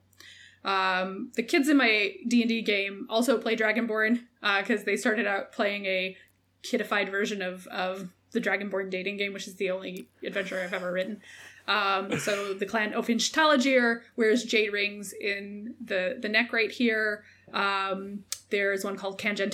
[0.64, 4.20] Um, the kids in my D and D game also play Dragonborn
[4.58, 6.16] because they started out playing a
[6.62, 10.92] kidified version of of the Dragonborn dating game, which is the only adventure I've ever
[10.92, 11.20] written.
[11.66, 17.24] Um, so the clan Ofinch wears jade rings in the the neck right here.
[17.52, 19.50] Um, there's one called Kanjan.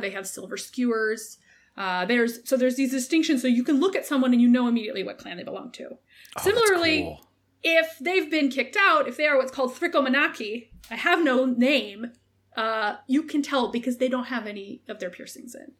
[0.00, 1.38] They have silver skewers.
[1.76, 4.68] Uh, there's so there's these distinctions, so you can look at someone and you know
[4.68, 5.88] immediately what clan they belong to.
[6.36, 7.26] Oh, Similarly, cool.
[7.62, 12.12] if they've been kicked out, if they are what's called Thrikomanaki, I have no name,
[12.56, 15.72] uh, you can tell because they don't have any of their piercings in.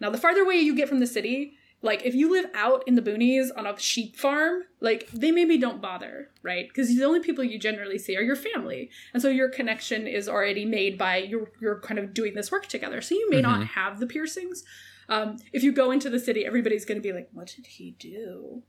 [0.00, 2.94] Now, the farther away you get from the city, like if you live out in
[2.94, 6.68] the boonies on a sheep farm, like they maybe don't bother, right?
[6.68, 10.28] Because the only people you generally see are your family, and so your connection is
[10.28, 13.00] already made by you're you're kind of doing this work together.
[13.00, 14.64] So you may not have the piercings.
[15.08, 17.92] Um, if you go into the city, everybody's going to be like, "What did he
[17.98, 18.62] do?"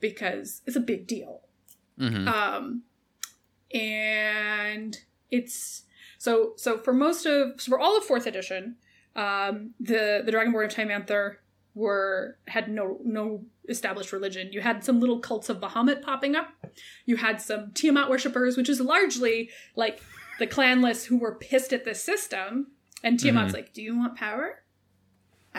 [0.00, 1.42] Because it's a big deal.
[1.98, 2.26] Mhm.
[2.28, 2.82] Um,
[3.72, 4.96] and
[5.30, 5.82] it's
[6.18, 8.76] so so for most of so for all of fourth edition,
[9.16, 11.36] um, the the Dragonborn of Tymanther
[11.74, 14.50] were had no no established religion.
[14.52, 16.48] You had some little cults of Bahamut popping up.
[17.04, 20.00] You had some Tiamat worshippers, which is largely like
[20.38, 22.68] the clanless who were pissed at this system.
[23.04, 24.62] And Tiamat's like, "Do you want power?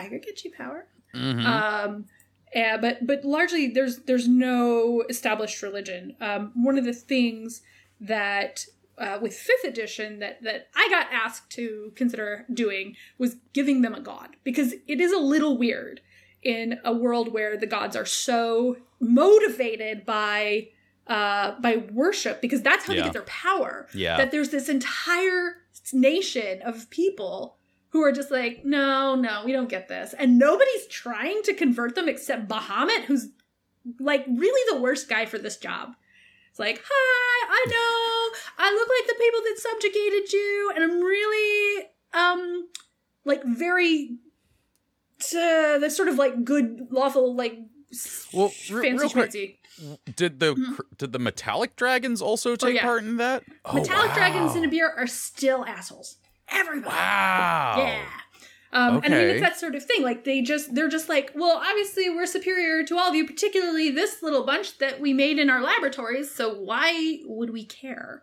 [0.00, 1.44] I could get you power." Mhm.
[1.44, 2.06] Um,
[2.54, 6.16] Uh, but but largely there's there's no established religion.
[6.20, 7.62] Um, one of the things
[8.00, 8.66] that
[8.98, 13.94] uh, with fifth edition that that I got asked to consider doing was giving them
[13.94, 16.00] a god because it is a little weird
[16.42, 20.68] in a world where the gods are so motivated by
[21.06, 23.00] uh, by worship because that's how Yeah.
[23.00, 23.86] they get their power.
[23.94, 24.16] Yeah.
[24.16, 25.56] That there's this entire
[25.92, 27.56] nation of people
[27.90, 31.94] who are just like, no, no, we don't get this, and nobody's trying to convert
[31.94, 33.28] them except Bahamut, who's
[33.98, 35.94] like really the worst guy for this job.
[36.50, 41.00] It's like, hi, I know, I look like the people that subjugated you, and I'm
[41.00, 42.68] really, um,
[43.24, 44.16] like very,
[45.34, 47.58] uh, the sort of like good, lawful, like
[48.32, 49.56] Well, re- fancy real quick.
[50.16, 52.76] Did the cr- did the metallic dragons also take Mm-hmm.
[52.76, 52.82] yeah.
[52.82, 53.44] part in that?
[53.64, 56.16] Oh, Metallic dragons in Abeir are still assholes.
[56.50, 56.94] Everybody.
[56.94, 57.74] Wow.
[57.78, 58.04] Yeah.
[58.72, 60.02] Um, And I mean, it's that sort of thing.
[60.02, 63.90] Like they just, they're just like, well, obviously we're superior to all of you, particularly
[63.90, 66.30] this little bunch that we made in our laboratories.
[66.32, 68.22] So why would we care,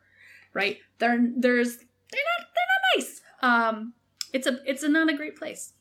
[0.53, 0.77] right?
[0.99, 3.21] They're there's they're not they're not nice.
[3.41, 3.93] Um,
[4.33, 5.73] it's a it's a not a great place.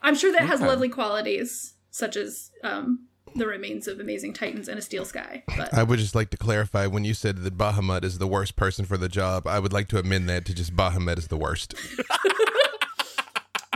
[0.00, 4.78] I'm sure that has lovely qualities such as um the remains of amazing titans and
[4.78, 8.04] a steel sky, but I would just like to clarify when you said that Bahamut
[8.04, 10.74] is the worst person for the job, I would like to amend that to just
[10.74, 11.74] Bahamut is the worst.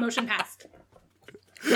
[0.01, 0.67] motion passed.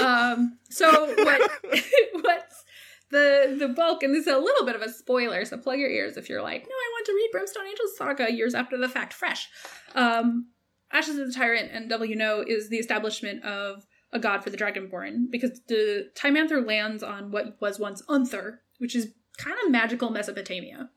[0.01, 0.89] Um, so
[1.25, 1.51] what
[2.13, 2.65] what's
[3.11, 5.91] the the bulk, and this is a little bit of a spoiler, so plug your
[5.91, 8.89] ears if you're like, no, I want to read Brimstone Angels Saga years after the
[8.89, 9.49] fact, fresh.
[9.95, 10.49] Um,
[10.93, 14.51] Ashes of the Tyrant and Devil You Know is the establishment of a god for
[14.51, 19.71] the Dragonborn, because the Tymanther lands on what was once Unther, which is kind of
[19.71, 20.91] magical Mesopotamia.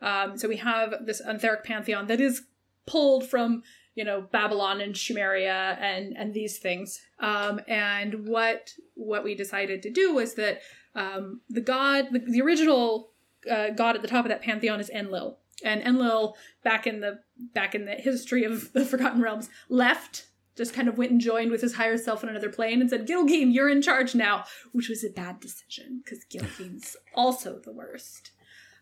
[0.00, 2.42] Um, so we have this Untheric pantheon that is
[2.86, 3.62] pulled from
[3.94, 7.00] you know Babylon and Sumeria and and these things.
[7.20, 10.60] Um, and what what we decided to do was that
[10.94, 13.10] um, the god, the, the original
[13.50, 17.20] uh, god at the top of that pantheon is Enlil, and Enlil back in the
[17.54, 20.26] back in the history of the Forgotten Realms left.
[20.56, 23.06] Just kind of went and joined with his higher self on another plane and said,
[23.06, 28.30] Gilgeam, you're in charge now, which was a bad decision because Gilgeam's also the worst.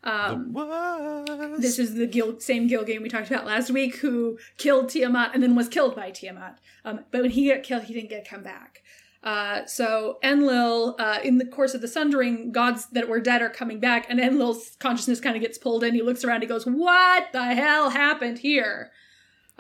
[0.04, 1.60] Um, What?
[1.60, 5.42] this is the Gil- same Gilgeam we talked about last week, who killed Tiamat and
[5.42, 6.58] then was killed by Tiamat.
[6.84, 8.82] Um, but when he got killed, he didn't get to come back.
[9.22, 13.48] Uh, so Enlil, uh, in the course of the Sundering, gods that were dead are
[13.48, 15.94] coming back, and Enlil's consciousness kind of gets pulled in.
[15.94, 18.90] He looks around, he goes, "What the hell happened here?"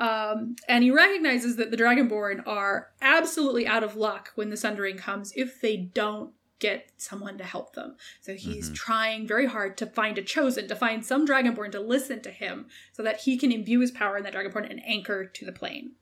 [0.02, 4.96] Um, and he recognizes that the Dragonborn are absolutely out of luck when the Sundering
[4.96, 7.94] comes if they don't get someone to help them.
[8.20, 12.20] So he's trying very hard to find a chosen, to find some Dragonborn to listen
[12.22, 15.44] to him so that he can imbue his power in that Dragonborn and anchor to
[15.44, 15.92] the plane.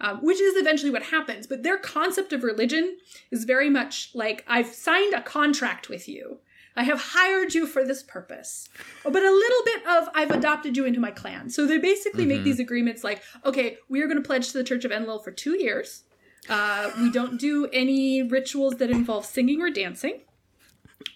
[0.00, 1.46] Um, which is eventually what happens.
[1.46, 2.98] But their concept of religion
[3.32, 6.38] is very much like I've signed a contract with you.
[6.76, 8.68] I have hired you for this purpose.
[9.02, 11.50] But a little bit of I've adopted you into my clan.
[11.50, 14.64] So they basically make these agreements like, okay, we are going to pledge to the
[14.64, 16.04] Church of Enlil for two years.
[16.48, 20.20] Uh, we don't do any rituals that involve singing or dancing.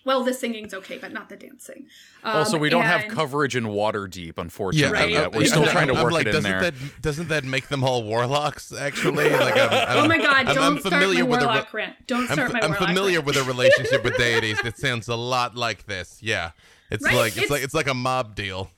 [0.04, 1.86] Well, the singing's okay, but not the dancing.
[2.22, 4.92] Um, also, we don't have coverage in Waterdeep, unfortunately.
[4.98, 5.10] Right.
[5.10, 5.32] Yet.
[5.32, 6.60] We're still I'm- trying to I'm work like, it in doesn't there.
[6.70, 8.72] That, doesn't that make them all warlocks?
[8.72, 11.42] Actually, like, I'm, I'm, Oh my god, I'm, don't I'm start familiar my with a
[11.42, 12.06] re- warlock rant.
[12.06, 13.26] Don't I'm, start my I'm warlock familiar rant.
[13.26, 16.18] with a relationship with deities that sounds a lot like this.
[16.22, 16.50] Yeah,
[16.90, 17.14] it's Right?
[17.14, 18.70] like it's, It's- like it's like a mob deal.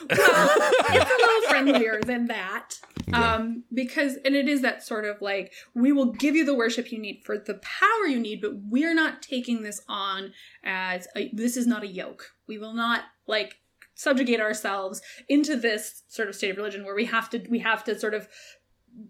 [0.00, 2.74] Well, it's a little friendlier than that.
[3.12, 6.90] Um, because, and it is that sort of like, we will give you the worship
[6.90, 10.32] you need for the power you need, but we're not taking this on
[10.64, 12.32] as a, this is not a yoke.
[12.46, 13.58] We will not like
[13.94, 17.84] subjugate ourselves into this sort of state of religion where we have to, we have
[17.84, 18.28] to sort of,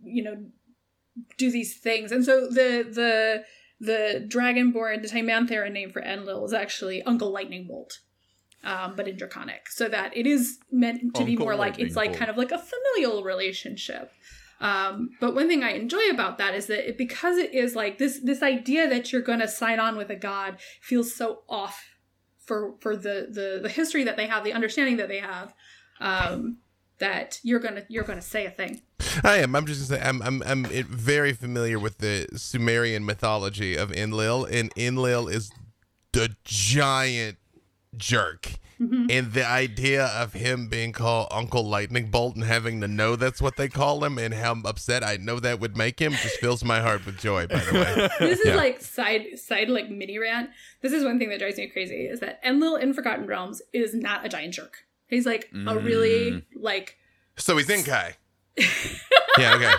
[0.05, 0.37] you know,
[1.39, 2.11] do these things.
[2.11, 3.45] And so the, the,
[3.79, 8.01] the Dragonborn, the Tymantheran name for Enlil is actually Uncle Lightning Bolt
[8.64, 12.14] um, but in Draconic, so that it is meant to be more like it's like
[12.14, 14.12] kind of like a familial relationship.
[14.61, 17.98] Um, but one thing I enjoy about that is that it, because it is like
[17.98, 21.85] this this idea that you're going to sign on with a god feels so off
[22.38, 25.55] for for the the the history that they have, the understanding that they have.
[26.01, 26.59] Um,
[27.03, 28.81] that you're gonna you're gonna say a thing.
[29.25, 29.57] I am.
[29.57, 34.44] I'm just gonna say I'm I'm I'm very familiar with the Sumerian mythology of Enlil,
[34.44, 35.50] and Enlil is
[36.13, 37.38] the giant
[37.97, 38.53] jerk.
[38.81, 39.07] Mm-hmm.
[39.11, 43.40] And the idea of him being called Uncle Lightning Bolt and having to know that's
[43.40, 46.65] what they call him and how upset I know that would make him just fills
[46.65, 48.09] my heart with joy, by the way.
[48.27, 48.57] this is Yeah.
[48.57, 50.51] like side side like mini rant.
[50.81, 53.95] This is one thing that drives me crazy is that Enlil in Forgotten Realms is
[53.95, 54.79] not a giant jerk.
[55.07, 55.85] He's like a mm.
[55.85, 56.97] really like
[57.37, 58.17] So he's in Kai.
[59.38, 59.73] yeah, okay.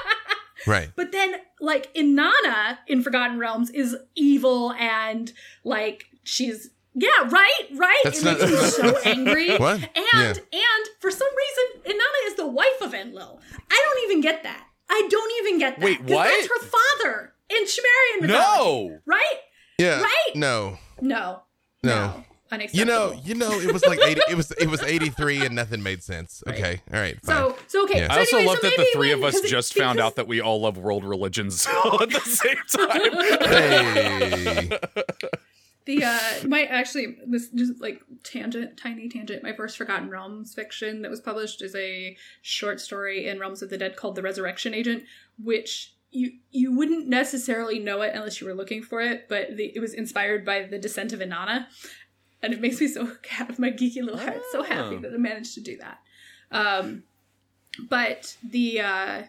[0.65, 0.91] Right.
[0.95, 5.33] But then, like Inanna in Forgotten Realms is evil and
[5.63, 8.01] like she's yeah, right, right.
[8.03, 9.57] That's it not- makes me so angry.
[9.57, 9.75] What?
[9.81, 10.27] And Yeah.
[10.33, 13.39] and for some reason, Inanna is the wife of Enlil.
[13.71, 14.67] I don't even get that.
[14.89, 15.85] I don't even get that.
[15.85, 16.25] Wait, 'Cause what?
[16.27, 18.89] That's her father in Sumerian mythology.
[18.89, 18.99] No.
[19.05, 19.35] Right?
[19.79, 20.01] Yeah.
[20.01, 20.35] Right?
[20.35, 20.77] No.
[21.01, 21.41] No.
[21.83, 22.23] No.
[22.51, 22.79] Unacceptable.
[22.79, 24.21] You know, you know, it was like eighty.
[24.29, 26.43] It was it was eighty three, and nothing made sense.
[26.45, 26.55] Right.
[26.55, 27.35] Okay, all right, fine.
[27.35, 28.01] So, so okay.
[28.01, 28.09] Yeah.
[28.09, 29.49] So I also anyway, love so that the maybe three of when- us 'cause it-
[29.49, 33.11] just found out that we all love world religions all at the same time.
[33.49, 34.79] hey,
[35.85, 39.43] The uh my actually this just like tangent, tiny tangent.
[39.43, 43.69] My first Forgotten Realms fiction that was published is a short story in Realms of
[43.69, 45.03] the Dead called The Resurrection Agent,
[45.43, 49.71] which you you wouldn't necessarily know it unless you were looking for it, but the,
[49.75, 51.65] it was inspired by the Descent of Inanna,
[52.41, 53.55] and it makes me so happy.
[53.57, 54.99] My geeky little heart so happy Oh.
[54.99, 55.99] that I managed to do that.
[56.51, 57.03] Um,
[57.89, 59.23] but the uh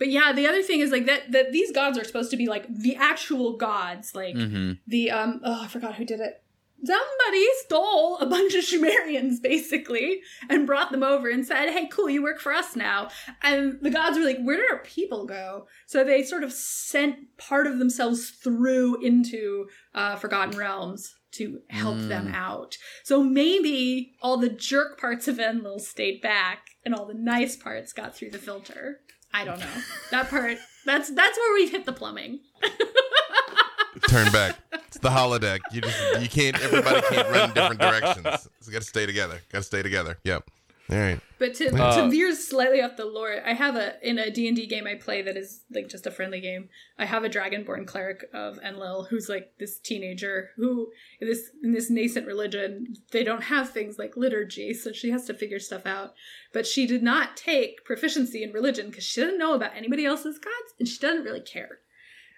[0.00, 2.48] but yeah, the other thing is like that that these gods are supposed to be
[2.48, 6.42] like the actual gods, like hmm the um oh I forgot who did it.
[6.82, 12.08] Somebody stole a bunch of Sumerians basically and brought them over and said, "Hey, cool,
[12.08, 13.08] you work for us now."
[13.42, 17.36] And the gods were like, "Where did our people go?" So they sort of sent
[17.36, 22.34] part of themselves through into uh, Forgotten Realms to help them Mm.
[22.34, 22.78] out.
[23.04, 27.92] So maybe all the jerk parts of Enlil stayed back, and all the nice parts
[27.92, 29.00] got through the filter.
[29.32, 30.58] I don't know that part.
[30.86, 32.40] That's that's where we've hit the plumbing.
[34.08, 34.56] turn back.
[34.72, 35.60] It's the holodeck.
[35.72, 36.60] You just you can't.
[36.62, 38.48] Everybody can't run in different directions.
[38.60, 39.40] So got to stay together.
[39.52, 40.18] Got to stay together.
[40.24, 40.50] Yep.
[40.90, 41.20] All right.
[41.38, 44.66] But to, Uh, to veer slightly off the lore, I have a in a D&D
[44.66, 46.68] game I play that is like just a friendly game.
[46.98, 51.72] I have a dragonborn cleric of Enlil who's like this teenager who in this in
[51.72, 55.86] this nascent religion, they don't have things like liturgy, so she has to figure stuff
[55.86, 56.14] out.
[56.52, 60.38] But she did not take proficiency in religion because she doesn't know about anybody else's
[60.38, 61.78] gods and she doesn't really care.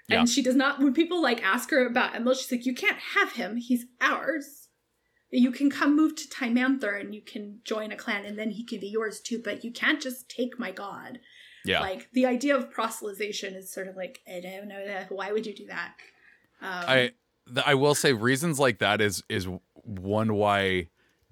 [0.09, 0.21] Yeah.
[0.21, 2.99] And she does not when people like ask her about Enlil, she's like, You can't
[3.17, 4.62] have him, he's ours
[5.33, 8.65] you can come move to Tymanther and you can join a clan and then he
[8.65, 11.19] can be yours too, but you can't just take my god.
[11.65, 11.81] Yeah.
[11.81, 15.07] Like the idea of proselytization is sort of like, I don't know.
[15.09, 15.95] Why would you do that?
[16.61, 17.13] Um, I
[17.47, 19.49] th- I will say reasons like that is is
[19.85, 20.89] one why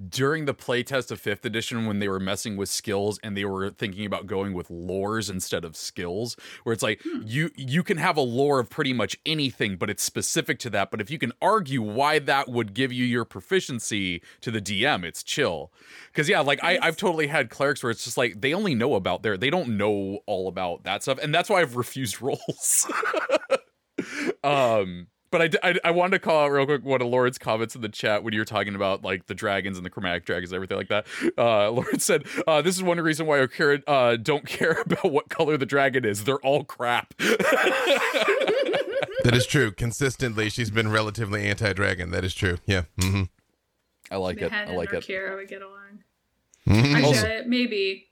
[0.08, 3.70] during the playtest of fifth edition when they were messing with skills and they were
[3.70, 8.16] thinking about going with lores instead of skills where it's like you you can have
[8.16, 10.90] a lore of pretty much anything but it's specific to that.
[10.90, 15.04] But if you can argue why that would give you your proficiency to the dm
[15.04, 15.70] it's chill.
[16.10, 18.94] Because yeah like I, i've totally had clerics where it's just like they only know
[18.94, 21.18] about their they don't know all about that stuff.
[21.22, 22.90] And that's why i've refused roles
[24.44, 27.38] um but I, d- I, I wanted to call out real quick one of Lauren's
[27.38, 30.24] comments in the chat when you were talking about like the dragons and the chromatic
[30.24, 31.06] dragons and everything like that.
[31.38, 35.28] Uh, Lauren said, uh, "This is one reason why Orkira uh, don't care about what
[35.28, 36.24] color the dragon is.
[36.24, 37.14] They're all crap."
[39.22, 39.70] That is true.
[39.70, 42.10] Consistently, she's been relatively anti-dragon.
[42.10, 42.56] That is true.
[42.64, 42.84] Yeah.
[42.98, 43.24] Mm-hmm.
[44.10, 44.50] I like it.
[44.50, 45.06] I like and it.
[45.06, 46.04] Orkira would get along.
[46.66, 46.94] Mhm.
[46.94, 48.06] Actually, Also- I- maybe.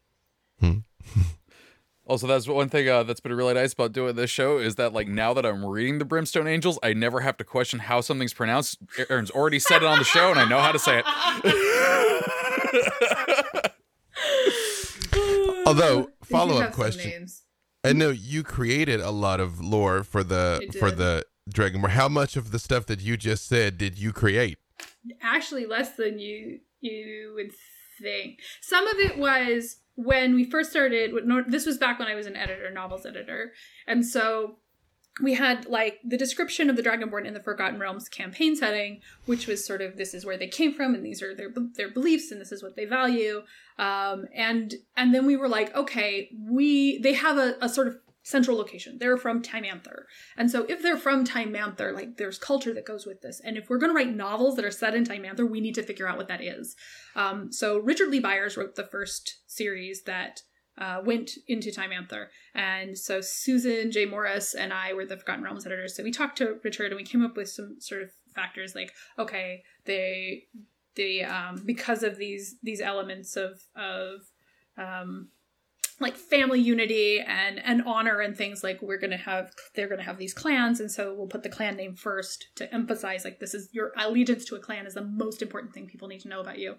[2.09, 4.92] Also, that's one thing uh, that's been really nice about doing this show is that
[4.94, 8.32] like now that I'm reading the Brimstone Angels, I never have to question how something's
[8.32, 8.78] pronounced.
[9.11, 11.04] Erin's already said it on the show, and I know how to say it.
[15.66, 17.11] Although, follow-up question.
[17.11, 17.42] names.
[17.84, 21.90] I know you created a lot of lore for the for the Dragon War.
[21.90, 24.59] How much of the stuff that you just said did you create?
[25.22, 27.52] actually less than you you would
[28.00, 28.38] think.
[28.61, 31.12] Some of it was when we first started.
[31.49, 33.53] This was back when I was an editor, novels editor,
[33.86, 34.59] and so
[35.20, 39.49] we had like the description of the Dragonborn in the Forgotten Realms campaign setting, which
[39.49, 42.30] was sort of this is where they came from, and these are their their beliefs,
[42.30, 43.42] and this is what they value.
[43.76, 47.96] Um, and and then we were like, okay, we they have a, a sort of
[48.29, 48.99] central location.
[48.99, 50.03] They're from Tymanther.
[50.37, 53.41] And so if they're from Tymanther, like there's culture that goes with this.
[53.43, 55.83] And if we're going to write novels that are set in Tymanther, we need to
[55.83, 56.76] figure out what that is.
[57.16, 60.43] Um, so Richard Lee Byers wrote the first series that
[60.76, 62.26] uh, went into Tymanther.
[62.55, 64.05] And so Susan J.
[64.05, 65.97] Morris and I were the Forgotten Realms editors.
[65.97, 68.93] So we talked to Richard and we came up with some sort of factors like,
[69.18, 70.45] okay, they
[70.97, 74.20] they um because of these these elements of of
[74.76, 75.29] um
[76.01, 80.18] like family unity and and honor and things like we're gonna have they're gonna have
[80.18, 83.68] these clans and so we'll put the clan name first to emphasize like this is
[83.72, 86.59] your allegiance to a clan is the most important thing people need to know about
[86.59, 86.76] you.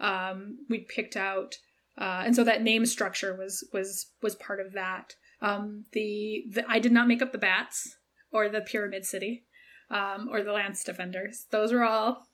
[0.00, 1.54] Um we picked out
[1.98, 5.14] uh and so that name structure was was was part of that.
[5.40, 7.96] Um the, the i did not make up the bats
[8.32, 9.44] or the pyramid city
[9.90, 11.46] um or the lance defenders.
[11.50, 12.26] Those were all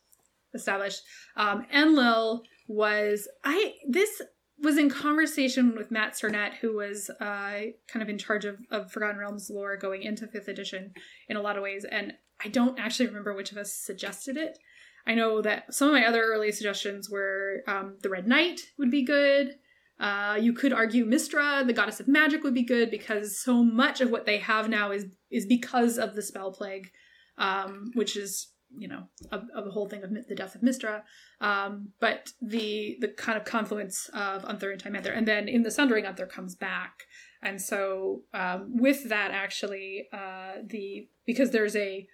[0.53, 1.03] established.
[1.37, 4.23] Um enlil was i this
[4.63, 8.91] was in conversation with Matt Sernett, who was uh, kind of in charge of, of
[8.91, 10.93] Forgotten Realms lore going into fifth edition
[11.29, 14.59] in a lot of ways, and I don't actually remember which of us suggested it.
[15.07, 18.91] I know that some of my other early suggestions were um, the Red Knight would
[18.91, 19.57] be good.
[20.01, 24.01] Uh, you could argue Mystra, the goddess of magic, would be good because so much
[24.01, 26.91] of what they have now is is because of the spell plague,
[27.39, 28.49] um, which is
[28.79, 31.03] you know of a whole thing of the death of Mystra,
[31.41, 35.71] Um, but the the kind of confluence of Unther and Time and then in the
[35.71, 37.05] Sundering Unther comes back,
[37.43, 42.07] and so um, with that actually uh, the because there's a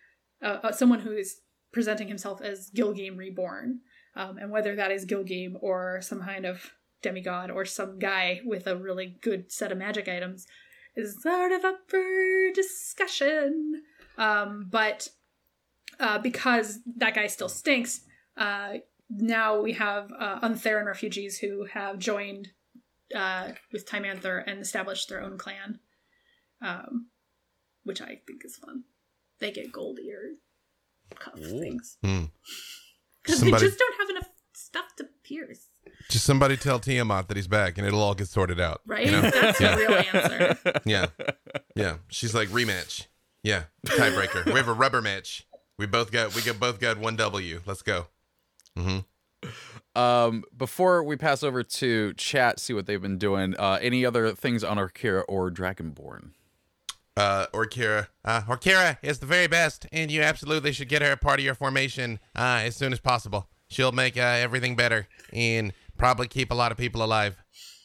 [0.72, 1.40] someone who is
[1.72, 3.80] presenting himself as Gilgeam reborn,
[4.16, 8.66] um, and whether that is Gilgeam or some kind of demigod or some guy with
[8.66, 10.46] a really good set of magic items
[10.96, 13.82] is sort of up for discussion.
[14.18, 15.08] Um, but
[16.00, 18.00] uh, because that guy still stinks,
[18.36, 18.74] uh,
[19.08, 22.48] now we have uh, Untheran refugees who have joined
[23.14, 25.80] uh, with Tymanther and established their own clan,
[26.62, 27.08] um,
[27.84, 28.84] which I think is fun.
[29.40, 30.36] They get gold ear
[31.18, 31.58] cuff Ooh.
[31.58, 33.44] things because hmm.
[33.50, 35.68] they just don't have enough stuff to pierce.
[36.08, 38.80] Just somebody tell Tiamat that he's back, and it'll all get sorted out.
[38.86, 39.06] Right?
[39.06, 39.22] You know?
[39.22, 39.74] That's yeah.
[39.74, 40.80] the real answer.
[40.84, 41.06] Yeah,
[41.74, 41.96] yeah.
[42.08, 43.06] She's like rematch.
[43.42, 44.44] Yeah, tiebreaker.
[44.46, 45.46] we have a rubber match.
[45.80, 47.62] We both got we got both got one W.
[47.64, 48.08] Let's go.
[48.78, 49.98] Mm-hmm.
[49.98, 53.56] Um, before we pass over to chat, see what they've been doing.
[53.58, 56.32] Uh, any other things on Orkira or Dragonborn?
[57.16, 58.08] Uh, Orkira.
[58.22, 61.46] Uh, Orkira is the very best, and you absolutely should get her a part of
[61.46, 63.48] your formation uh, as soon as possible.
[63.68, 67.36] She'll make uh, everything better and probably keep a lot of people alive.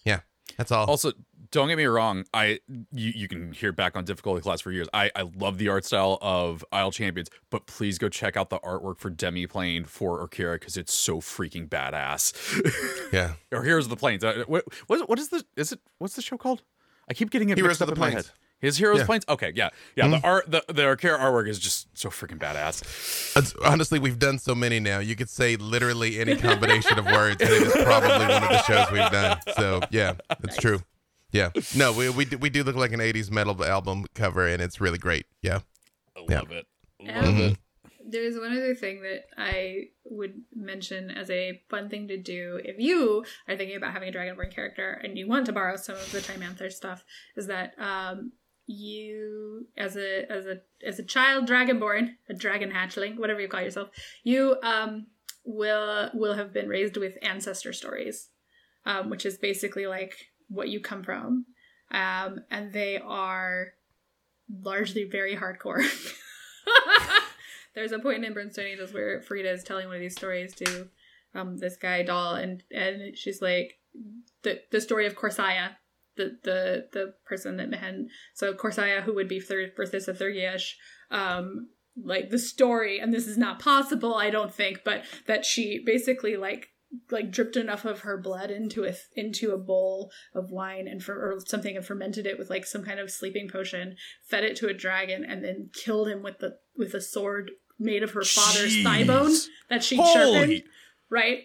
[0.03, 0.19] Yeah,
[0.57, 0.85] that's all.
[0.85, 1.13] Also,
[1.55, 2.25] don't get me wrong.
[2.33, 2.59] I
[2.91, 4.89] you, you can hear back on difficulty class for years.
[4.93, 8.59] I, I love the art style of Idle Champions, but please go check out the
[8.59, 12.33] artwork for Demiplane for Orkira because it's so freaking badass.
[13.13, 13.35] yeah.
[13.53, 14.21] or Heroes of the Plains.
[14.21, 15.79] Uh, what, what what is the is it?
[15.97, 16.61] What's the show called?
[17.09, 18.25] I keep getting it Heroes mixed up of the in Plains.
[18.25, 18.39] my head.
[18.59, 19.05] His Heroes yeah.
[19.05, 19.25] Plains?
[19.29, 19.69] Okay, yeah.
[19.95, 20.11] Yeah, mm-hmm.
[20.11, 23.37] the art the, the Orkira artwork is just so freaking badass.
[23.37, 24.99] It's, honestly, we've done so many now.
[24.99, 28.63] You could say literally any combination of words, and it is probably one of the
[28.63, 29.37] shows we've done.
[29.55, 30.57] So yeah, it's nice.
[30.57, 30.81] true.
[31.31, 31.51] Yeah.
[31.75, 34.79] No, we we do, we do look like an 80s metal album cover and it's
[34.79, 35.25] really great.
[35.41, 35.59] Yeah.
[36.15, 36.57] I love yeah.
[36.57, 36.65] it.
[37.01, 37.57] Love um, it.
[38.07, 42.79] There's one other thing that I would mention as a fun thing to do if
[42.79, 46.11] you are thinking about having a Dragonborn character and you want to borrow some of
[46.11, 47.03] the Tymanther stuff
[47.35, 48.31] is that um,
[48.67, 53.61] you as a as a as a child dragonborn, a dragon hatchling, whatever you call
[53.61, 53.89] yourself,
[54.23, 55.07] you um
[55.43, 58.29] will will have been raised with ancestor stories,
[58.85, 61.45] um, which is basically like what you come from,
[61.91, 63.73] um, and they are
[64.61, 65.83] largely very hardcore.
[67.75, 70.87] There's a point in Brimstone Angels where Farideh is telling one of these stories to
[71.33, 73.79] um, this guy Dahl, and and she's like
[74.43, 75.71] the the story of Corsaya,
[76.15, 80.73] the the the person that Mehen so Corsaya who would be third Berthissa Thurgiash
[81.11, 81.69] um
[82.01, 86.35] like the story and this is not possible I don't think but that she basically
[86.35, 86.69] like
[87.11, 91.13] like dripped enough of her blood into a into a bowl of wine and for
[91.15, 94.67] or something and fermented it with like some kind of sleeping potion fed it to
[94.67, 98.35] a dragon and then killed him with the with a sword made of her Jeez.
[98.35, 99.33] father's thigh bone
[99.69, 100.63] that she sharpened
[101.09, 101.43] right?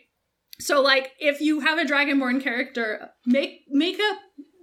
[0.58, 4.18] So like if you have a dragonborn character make make up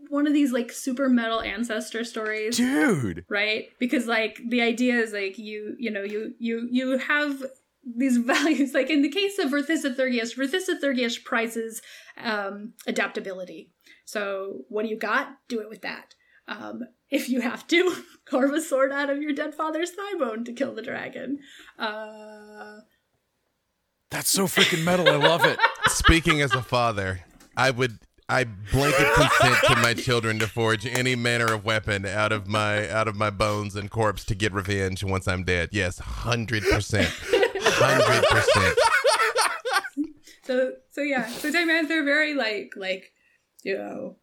[0.10, 3.26] one of these like super metal ancestor stories dude!
[3.30, 3.68] right?
[3.80, 7.44] Because like the idea is like you you know you you you have
[7.96, 11.82] these values like in the case of Verthissa Thurgiash, Verthissa Thurgiash prizes
[12.18, 13.72] um, adaptability.
[14.06, 15.30] So what do you got?
[15.48, 16.16] Do it with that.
[16.48, 20.44] Um, if you have to, carve a sword out of your dead father's thigh bone
[20.46, 21.40] to kill the dragon.
[21.78, 22.80] Uh...
[24.10, 25.10] That's so freaking metal.
[25.10, 25.60] I love it.
[25.88, 27.26] Speaking as a father,
[27.58, 32.34] I would I blanket consent to my children to forge any manner of weapon out
[32.34, 35.70] of my out of my bones and corpse to get revenge once I'm dead.
[35.72, 37.10] Yes, hundred percent,
[37.80, 38.78] hundred percent.
[40.44, 43.12] So so yeah, so Time they're very like like
[43.64, 44.16] you know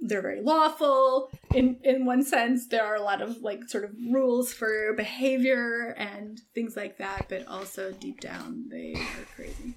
[0.00, 3.90] they're very lawful in in one sense there are a lot of like sort of
[4.10, 9.74] rules for behavior and things like that but also deep down they are crazy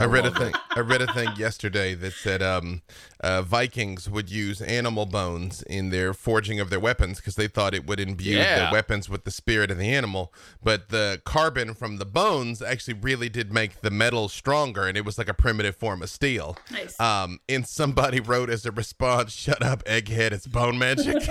[0.00, 0.54] I read a thing.
[0.74, 2.80] I read a thing yesterday that said um,
[3.20, 7.74] uh, Vikings would use animal bones in their forging of their weapons because they thought
[7.74, 8.66] it would imbue yeah.
[8.66, 10.32] the weapons with the spirit of the animal.
[10.62, 15.04] But the carbon from the bones actually really did make the metal stronger, and it
[15.04, 16.56] was like a primitive form of steel.
[16.70, 16.98] Nice.
[16.98, 20.32] Um, and somebody wrote as a response, "Shut up, egghead!
[20.32, 21.16] It's bone magic."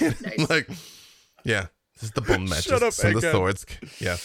[0.00, 0.50] nice.
[0.50, 0.68] like,
[1.44, 1.68] yeah.
[1.98, 2.64] This is the bone matches.
[2.64, 3.66] Shut up, and the swords.
[3.98, 4.16] Yeah.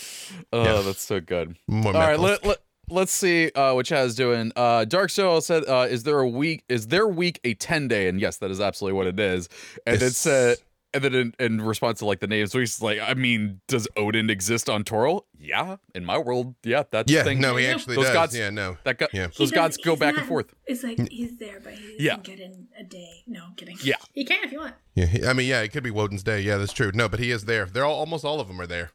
[0.51, 0.82] Oh, yeah.
[0.82, 1.57] that's so good.
[1.67, 2.59] More All right, let, let,
[2.89, 4.51] let's see uh, what Chaz is doing.
[4.55, 6.63] Uh, Dark Soul said, uh, "Is there a week?
[6.69, 9.49] Is their week a ten day?" And yes, that is absolutely what it is.
[9.88, 10.57] And This- it said,
[10.93, 13.87] and then in, in response to like the names, so he's like, "I mean, does
[13.97, 15.21] Odin exist on Toril?
[15.37, 17.41] Yeah, in my world, yeah, that's Yeah, the thing.
[17.41, 18.13] no, he actually Those does.
[18.13, 18.77] gods- yeah, no.
[18.83, 19.27] that go- Yeah.
[19.37, 20.53] those gods go he's back and forth.
[20.65, 22.17] It's like he's there, but he doesn't Yeah.
[22.23, 23.23] get in a day.
[23.27, 23.77] No, I'm kidding.
[23.83, 24.75] Yeah, he can if you want.
[24.95, 26.41] Yeah, he- I mean, yeah, it could be Woden's Day.
[26.41, 26.91] Yeah, that's true.
[26.93, 27.65] No, but he is there.
[27.65, 28.91] They're all almost all of them are there.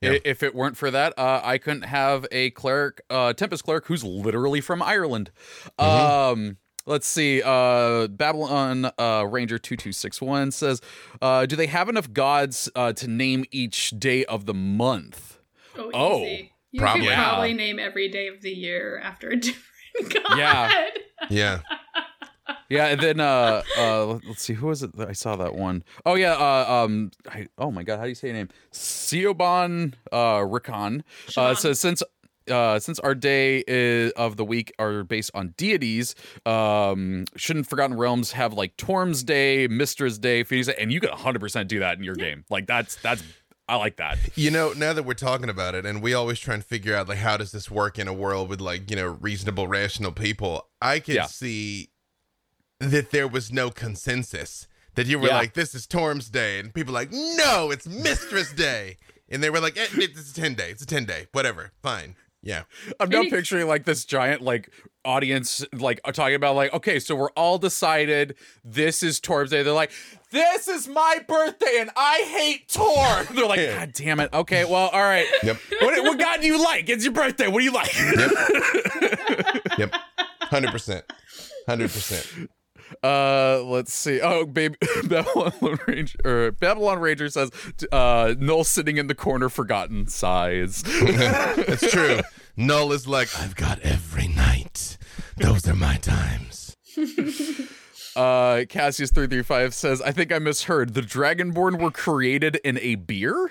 [0.00, 0.18] Yeah.
[0.24, 4.04] If it weren't for that, uh, I couldn't have a cleric, uh, Tempest cleric, who's
[4.04, 5.30] literally from Ireland.
[5.78, 7.42] Um, let's see.
[7.44, 10.80] Uh, Babylon uh, Ranger two two six one says,
[11.22, 15.38] uh, "Do they have enough gods uh, to name each day of the month?"
[15.78, 16.52] Oh, Oh, easy.
[16.70, 17.06] You probably.
[17.06, 17.56] could probably Yeah.
[17.56, 20.38] name every day of the year after a different god.
[20.38, 20.70] Yeah.
[21.30, 21.60] Yeah.
[22.68, 24.94] Yeah, and then uh, uh, let's see, who was it?
[24.96, 25.82] that I saw that one.
[26.04, 28.48] Oh yeah, uh, um, I, oh my god, how do you say your name?
[28.72, 31.04] Siobhan uh, Rickon.
[31.36, 32.02] Uh, says since
[32.50, 36.14] uh, since our day is, of the week are based on deities,
[36.46, 41.10] um, shouldn't Forgotten Realms have like Torm's Day, Mystra's Day, Phoenix Day, and you can
[41.10, 42.44] 100 percent do that in your game.
[42.50, 43.22] Like that's that's
[43.66, 44.18] I like that.
[44.36, 47.08] You know, now that we're talking about it, and we always try and figure out
[47.08, 50.68] like how does this work in a world with like you know reasonable, rational people,
[50.82, 51.26] I can Yeah.
[51.26, 51.88] see
[52.80, 54.66] that there was no consensus.
[54.96, 55.38] That you were Yeah.
[55.38, 58.96] like, this is Torm's Day, and people were like, no, it's Mystra's Day,
[59.28, 62.14] and they were like, eh, it's a ten day, it's a ten day, whatever, fine,
[62.44, 62.64] yeah,
[63.00, 64.70] I'm now picturing like this giant like
[65.04, 69.62] audience like uh, talking about like okay so we're all decided this is Torm's day.
[69.62, 69.92] They're like
[70.30, 74.30] this is my birthday and I hate Torm they're like god damn it.
[74.32, 75.26] Okay well all right.
[75.42, 76.88] Yep, what, what god do you like?
[76.90, 77.48] It's your birthday.
[77.48, 77.94] What do you like?
[79.78, 79.94] Yep,
[80.42, 81.04] hundred percent,
[81.66, 82.50] hundred percent.
[83.02, 87.50] Uh let's see oh baby Babylon Ranger or Babylon Ranger says
[87.92, 92.20] uh Null sitting in the corner forgotten sighs It's true.
[92.56, 94.96] Null is like, I've got every night.
[95.36, 96.76] Those are my times.
[98.16, 103.50] uh Cassius 335 says I think I misheard the Dragonborn were created in a beer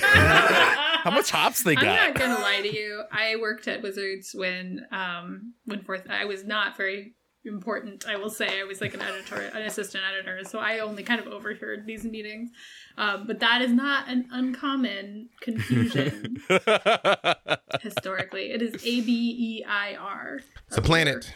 [0.00, 1.84] How much hops they got?
[1.84, 3.02] I'm not gonna lie to you.
[3.12, 7.14] I worked at Wizards when um when fourth I was not very
[7.44, 8.60] important, I will say.
[8.60, 12.04] I was like an editor an assistant editor, so I only kind of overheard these
[12.04, 12.50] meetings.
[12.96, 16.36] Um, but that is not an uncommon confusion
[17.80, 18.50] historically.
[18.50, 20.40] It is A B E I R.
[20.68, 21.34] It's a planet.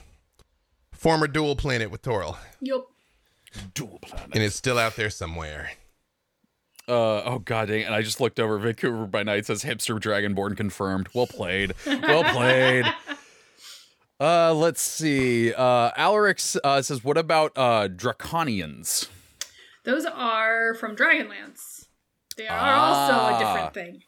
[0.92, 2.36] Former dual planet with Toril.
[2.60, 2.84] yep
[3.74, 4.30] Dual planet.
[4.34, 5.70] And it's still out there somewhere.
[6.88, 7.80] Uh, oh god dang!
[7.80, 7.84] it.
[7.84, 8.58] And I just looked over.
[8.58, 11.08] Vancouver by night says hipster dragonborn confirmed.
[11.12, 11.74] Well played.
[11.86, 12.86] Well played.
[14.20, 15.52] Uh, let's see.
[15.54, 19.08] Uh, Alarix uh, says, "What about uh draconians?"
[19.84, 21.86] Those are from Dragonlance.
[22.36, 23.30] They are Ah.
[23.30, 24.02] also a different thing.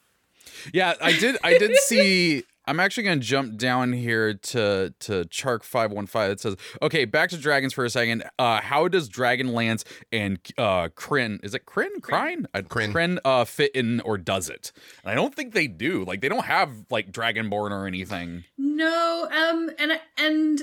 [0.75, 1.37] Yeah, I did.
[1.45, 2.45] I did see.
[2.67, 6.31] I'm actually going to jump down here to to Chark five one five.
[6.31, 8.25] It says, "Okay, back to dragons for a second.
[8.39, 12.93] Uh, how does Dragonlance and uh Krynn is it Krynn Krynn uh, Krynn.
[12.93, 14.73] Krynn uh fit in or does it?
[15.03, 16.05] And I don't think they do.
[16.05, 18.45] Like they don't have like Dragonborn or anything.
[18.59, 20.61] No, um, and and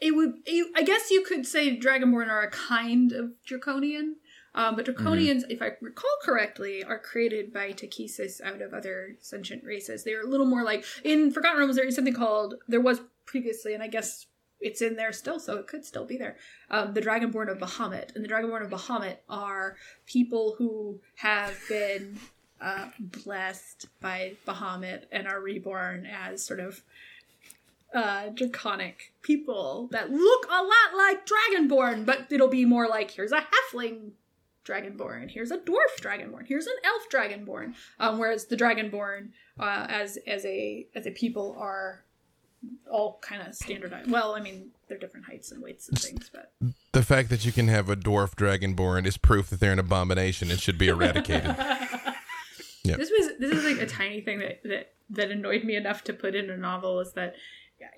[0.00, 0.34] it would.
[0.46, 4.16] You, I guess you could say Dragonborn are a kind of draconian.
[4.56, 9.62] Um, but draconians, if I recall correctly, are created by Takhisis out of other sentient
[9.64, 10.02] races.
[10.02, 11.76] They're a little more like in Forgotten Realms.
[11.76, 14.26] There is something called there was previously, and I guess
[14.58, 16.36] it's in there still, so it could still be there.
[16.70, 19.76] Um, the Dragonborn of Bahamut, and the Dragonborn of Bahamut are
[20.06, 22.18] people who have been
[22.60, 26.82] uh, blessed by Bahamut and are reborn as sort of
[27.94, 33.32] uh, draconic people that look a lot like Dragonborn, but it'll be more like here's
[33.32, 34.12] a halfling
[34.66, 37.74] Dragonborn, here's a dwarf Dragonborn, here's an elf Dragonborn.
[38.00, 42.04] Um, whereas the Dragonborn, uh, as as a as a people, are
[42.90, 44.10] all kind of standardized.
[44.10, 46.52] Well, I mean, they're different heights and weights and things, but
[46.92, 50.50] The fact that you can have a dwarf dragonborn is proof that they're an abomination
[50.50, 51.56] and should be eradicated.
[52.86, 52.98] Yep.
[52.98, 56.12] This was this is like a tiny thing that that that annoyed me enough to
[56.12, 57.34] put in a novel is that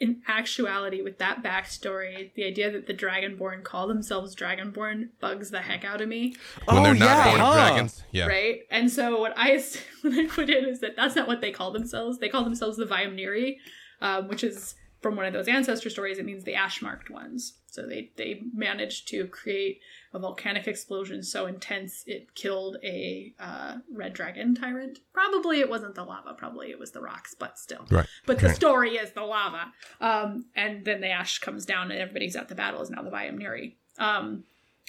[0.00, 5.60] in actuality with that backstory the idea that the dragonborn call themselves dragonborn bugs the
[5.60, 6.34] heck out of me
[6.66, 7.52] when they're Oh, not yeah, born huh.
[7.54, 8.02] dragons.
[8.12, 8.26] Yeah.
[8.26, 9.56] right and so what i
[10.02, 12.76] what i put in is that that's not what they call themselves they call themselves
[12.76, 13.56] the Vayemniri,
[14.00, 17.54] um, which is from one of those ancestor stories it means the ash marked ones
[17.70, 19.80] so they they managed to create
[20.14, 25.94] a volcanic explosion so intense it killed a uh, red dragon tyrant probably it wasn't
[25.94, 28.06] the lava probably it was the rocks but still Right.
[28.26, 32.36] but the story is the lava um, and then the ash comes down and everybody's
[32.36, 33.74] at the battle is now the Vayemniri.
[33.98, 34.44] um,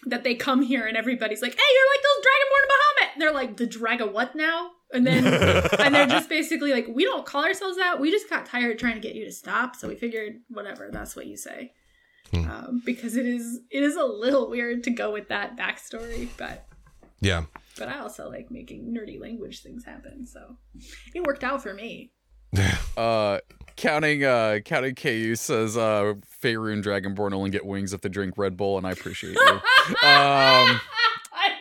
[0.05, 3.21] that they come here and everybody's like, "Hey, you're like those Dragonborn of Bahamut." And
[3.21, 5.25] they're like, "The Draga what now?" And then
[5.79, 7.99] and they're just basically like, "We don't call ourselves that.
[7.99, 10.87] We just got tired trying to get you to stop, so we figured whatever.
[10.89, 11.73] That's what you say."
[12.33, 12.49] Hmm.
[12.49, 16.65] Um, because it is it is a little weird to go with that backstory, but
[17.21, 17.45] Yeah.
[17.77, 20.57] but I also like making nerdy language things happen, so
[21.15, 22.11] it worked out for me.
[22.97, 23.39] Uh,
[23.77, 28.57] counting uh counting KU says uh Faerun Dragonborn only get wings if they drink Red
[28.57, 29.41] Bull, and I appreciate you.
[29.51, 29.61] um,
[30.03, 30.79] I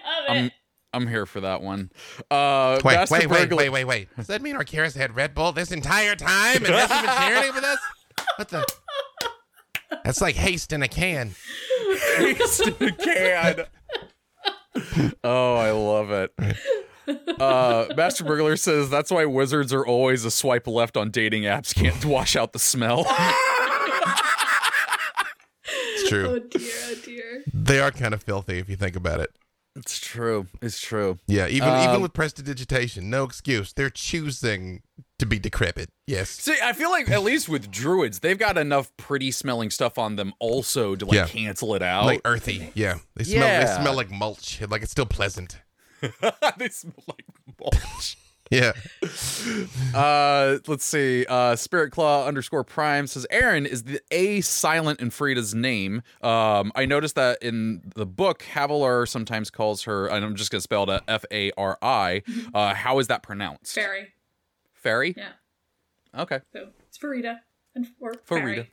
[0.05, 0.31] love it.
[0.31, 0.51] I'm
[0.95, 1.93] I'm here for that one.
[2.31, 4.09] Uh, Wait, Master wait, wait, Burglar- wait, wait, wait.
[4.17, 7.55] Does that mean Arcaris had Red Bull this entire time and hasn't been sharing it
[7.55, 7.79] with us?
[8.37, 8.67] What the?
[10.09, 11.35] That's like haste in a can.
[12.17, 13.67] haste in a can.
[15.23, 16.33] oh, I love it.
[17.39, 21.75] Uh, Master Burglar says that's why wizards are always a swipe left on dating apps.
[21.75, 23.05] Can't wash out the smell.
[25.71, 26.27] It's true.
[26.27, 27.45] Oh dear, oh dear.
[27.53, 29.29] They are kind of filthy if you think about it.
[29.77, 30.47] it's true.
[30.63, 31.19] It's true.
[31.27, 33.75] Yeah, even Um, even with prestidigitation, no excuse.
[33.75, 34.81] They're choosing
[35.19, 35.91] to be decrepit.
[36.07, 36.31] Yes.
[36.31, 40.17] See, I feel like at least with druids, they've got enough pretty smelling stuff on
[40.17, 41.27] them also to like Yeah.
[41.27, 42.05] cancel it out.
[42.07, 42.71] Like earthy.
[42.75, 42.99] Yeah.
[43.17, 44.61] They smell they smell like mulch.
[44.69, 45.59] Like it's still pleasant.
[46.01, 47.25] they smell like
[47.61, 48.17] mulch.
[48.51, 48.73] Yeah.
[49.95, 51.27] Uh, let's see.
[51.29, 56.03] Uh, Spirit Claw underscore Prime says Erin is the A silent in Farideh's name.
[56.23, 60.63] Um, I noticed that in the book, Havilar sometimes calls her, and I'm just gonna
[60.63, 62.23] spell it F A R I.
[62.55, 63.75] Uh, how is that pronounced?
[63.75, 64.13] Fairy.
[64.83, 65.15] Fairy.
[65.17, 65.33] Yeah.
[66.17, 66.41] Okay.
[66.53, 67.39] So it's Farida
[67.75, 68.27] and or Farida.
[68.27, 68.71] Fairy.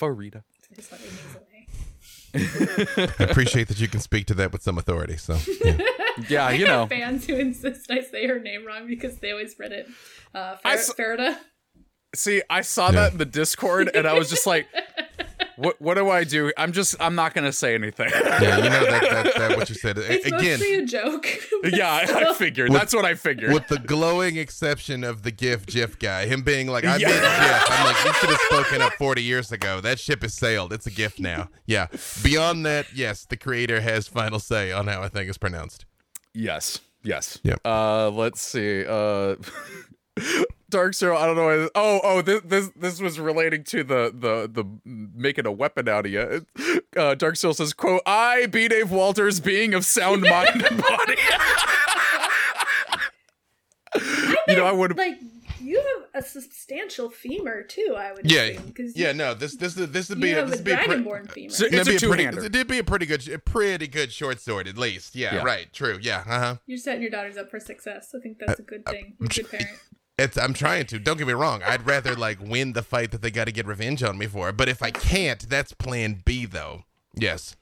[0.00, 0.42] Farida.
[0.76, 3.12] Is what it means away.
[3.20, 5.16] I appreciate that you can speak to that with some authority.
[5.16, 5.78] So yeah.
[6.30, 6.96] Yeah, I you have know.
[6.96, 9.86] fans who insist I say her name wrong because they always read it.
[10.34, 11.36] Uh, Fer- s- Farida.
[12.14, 12.92] See, I saw Yeah.
[12.92, 14.66] that in the Discord, and I was just like,
[15.56, 15.80] "What?
[15.80, 16.52] What do I do?
[16.56, 16.94] I'm just.
[17.00, 19.98] I'm not gonna say anything." Yeah, you know that, that, that what you said.
[19.98, 21.26] A- It's Again, mostly a joke.
[21.64, 22.70] yeah, I, I figured.
[22.70, 23.52] With- That's what I figured.
[23.52, 27.08] with the glowing exception of the GIF GIF guy, him being like, I Yeah.
[27.08, 27.70] meant GIF.
[27.70, 29.80] I'm like, you should have spoken up 40 years ago.
[29.80, 30.72] That ship has sailed.
[30.72, 31.48] It's a GIF now.
[31.66, 31.86] Yeah.
[32.22, 35.84] Beyond that, yes, the creator has final say on how a thing is pronounced.
[36.34, 36.80] Yes.
[37.02, 37.38] Yes.
[37.44, 37.60] Yep.
[37.64, 38.84] Uh, let's see.
[38.86, 39.36] Uh,
[40.68, 41.16] Dark Zero.
[41.16, 41.44] I don't know.
[41.46, 42.22] Why, oh, oh.
[42.22, 46.44] This, this this was relating to the the the making a weapon out of you.
[46.96, 48.66] Uh, Dark Zero says, "quote I, B.
[48.68, 51.16] Dave Walters, being of sound mind and body."
[54.48, 54.96] you know, I would.
[54.96, 55.18] like
[55.60, 55.76] you
[56.12, 57.94] have a substantial femur too.
[57.96, 58.42] I would Yeah.
[58.42, 60.64] assume, 'cause Yeah, no, this this this would you be a, have this a would
[60.64, 61.24] be a pre- femur.
[61.50, 62.44] So- It's a a pretty, two-hander.
[62.44, 65.14] it'd be a pretty good, a pretty good short sword at least.
[65.16, 65.42] Yeah, Yeah.
[65.42, 65.72] right.
[65.72, 65.98] True.
[66.00, 66.24] Yeah.
[66.26, 66.56] Uh huh.
[66.66, 68.14] You're setting your daughters up for success.
[68.14, 69.16] I think that's a good thing.
[69.18, 69.78] You're a good parent.
[70.18, 70.38] It's.
[70.38, 70.98] I'm trying to.
[70.98, 71.62] Don't get me wrong.
[71.64, 74.52] I'd rather like win the fight that they got to get revenge on me for.
[74.52, 76.84] But if I can't, that's Plan B, though.
[77.14, 77.56] Yes.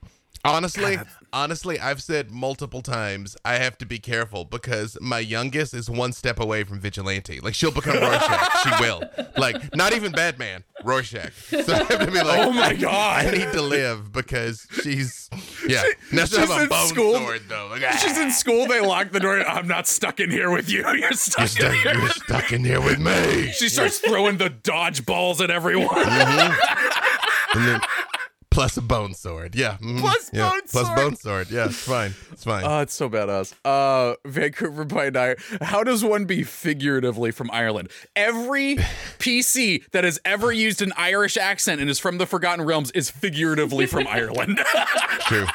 [0.47, 0.99] Honestly,
[1.33, 6.13] honestly, I've said multiple times I have to be careful because my youngest is one
[6.13, 7.41] step away from vigilante.
[7.41, 8.63] Like she'll become Rorschach.
[8.63, 9.03] she will.
[9.39, 11.33] Like not even Batman, Rorschach.
[11.33, 13.39] So I have to be like, Oh my god, I God.
[13.39, 15.31] need to live because she's
[15.69, 15.83] yeah.
[16.13, 17.15] now she'll she's have a in bone school.
[17.17, 17.69] sword though.
[17.71, 18.67] Like, She's in school.
[18.67, 19.41] They lock the door.
[19.41, 20.87] I'm not stuck in here with you.
[20.95, 22.01] You're stuck, You're in stuck, here.
[22.01, 23.53] you're stuck in here with me.
[23.53, 25.89] She starts throwing the dodgeballs at everyone.
[25.89, 27.59] Mm-hmm.
[27.59, 27.81] and then
[28.55, 29.55] plus a bone sword.
[29.55, 29.77] Yeah.
[29.83, 30.51] mhm, Plus yeah.
[30.51, 30.87] bone Plus sword.
[30.87, 31.51] Plus bone sword.
[31.51, 32.15] Yeah, it's fine.
[32.33, 32.65] It's fine.
[32.65, 33.53] Oh, it's so badass.
[33.65, 35.39] Uh, Vancouver by night.
[35.61, 37.91] How does one be figuratively from Ireland?
[38.17, 38.77] Every
[39.19, 43.11] PC that has ever used an Irish accent and is from the Forgotten Realms is
[43.11, 44.61] figuratively from Ireland.
[45.27, 45.47] True.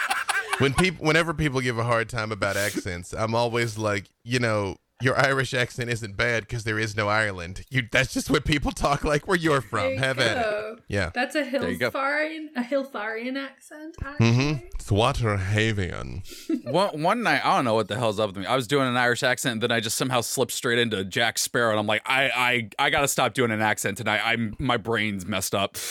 [0.59, 4.75] When people, whenever people give a hard time about accents, I'm always like, you know,
[5.01, 7.65] your Irish accent isn't bad because there is no Ireland.
[7.69, 9.89] You, that's just what people talk like where you're There from.
[9.93, 10.79] you Have at it.
[10.89, 11.11] Yeah.
[11.13, 11.59] That's a you.
[11.79, 13.95] Hilfarian, a Hilfarian accent.
[14.03, 14.25] Actually.
[14.31, 14.65] Mm-hmm.
[14.77, 16.71] Swaterhavian.
[16.71, 18.45] one one night, I don't know what the hell's up with me.
[18.45, 21.37] I was doing an Irish accent, and then I just somehow slipped straight into Jack
[21.37, 24.21] Sparrow, and I'm like, I I I gotta stop doing an accent tonight.
[24.23, 25.77] I'm my brain's messed up.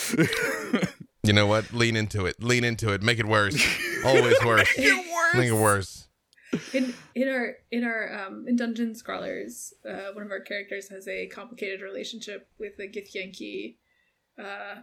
[1.24, 1.74] You know what?
[1.74, 2.42] Lean into it.
[2.42, 3.02] Lean into it.
[3.02, 3.54] Make it worse.
[4.04, 4.78] Always worse.
[5.34, 6.07] Make it worse.
[6.72, 11.06] In in our in our um in Dungeon Scrawlers, uh, one of our characters has
[11.06, 13.76] a complicated relationship with the Githyanki.
[14.42, 14.82] Uh,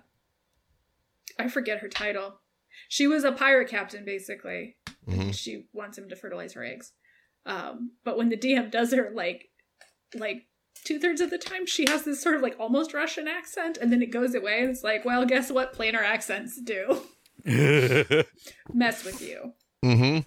[1.40, 2.40] I forget her title.
[2.88, 4.78] She was a pirate captain, basically.
[5.08, 5.34] Mhm.
[5.34, 6.92] She wants him to fertilize her eggs.
[7.46, 9.50] Um, but when the DM does her, like,
[10.14, 10.48] like
[10.84, 13.92] two thirds of the time, she has this sort of like almost Russian accent, and
[13.92, 15.74] then it goes away, and it's like, well, guess what?
[15.74, 17.02] Planar accents do
[18.74, 19.54] mess with you.
[19.84, 20.20] Mm-hmm.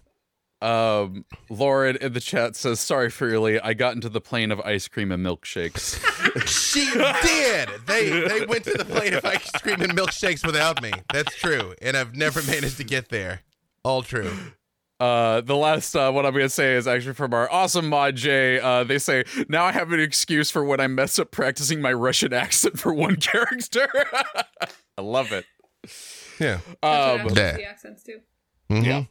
[0.60, 4.60] Um, Lauren in the chat says, "Sorry, for Freely, I got into the plane of
[4.60, 6.04] ice cream and milkshakes."
[6.46, 7.68] She did.
[7.86, 10.92] They they went to the plane of ice cream and milkshakes without me.
[11.12, 13.40] That's true, and I've never managed to get there.
[13.82, 14.30] All true.
[15.00, 18.60] Uh, the last uh, what I'm gonna say is actually from our awesome mod Jay.
[18.60, 21.92] Uh, they say now I have an excuse for when I mess up practicing my
[21.92, 23.88] Russian accent for one character.
[24.98, 25.44] I love it.
[26.40, 26.58] Yeah.
[26.82, 28.20] That's Um, happens the accents too.
[28.70, 28.84] Mhm.
[28.84, 29.04] Yeah.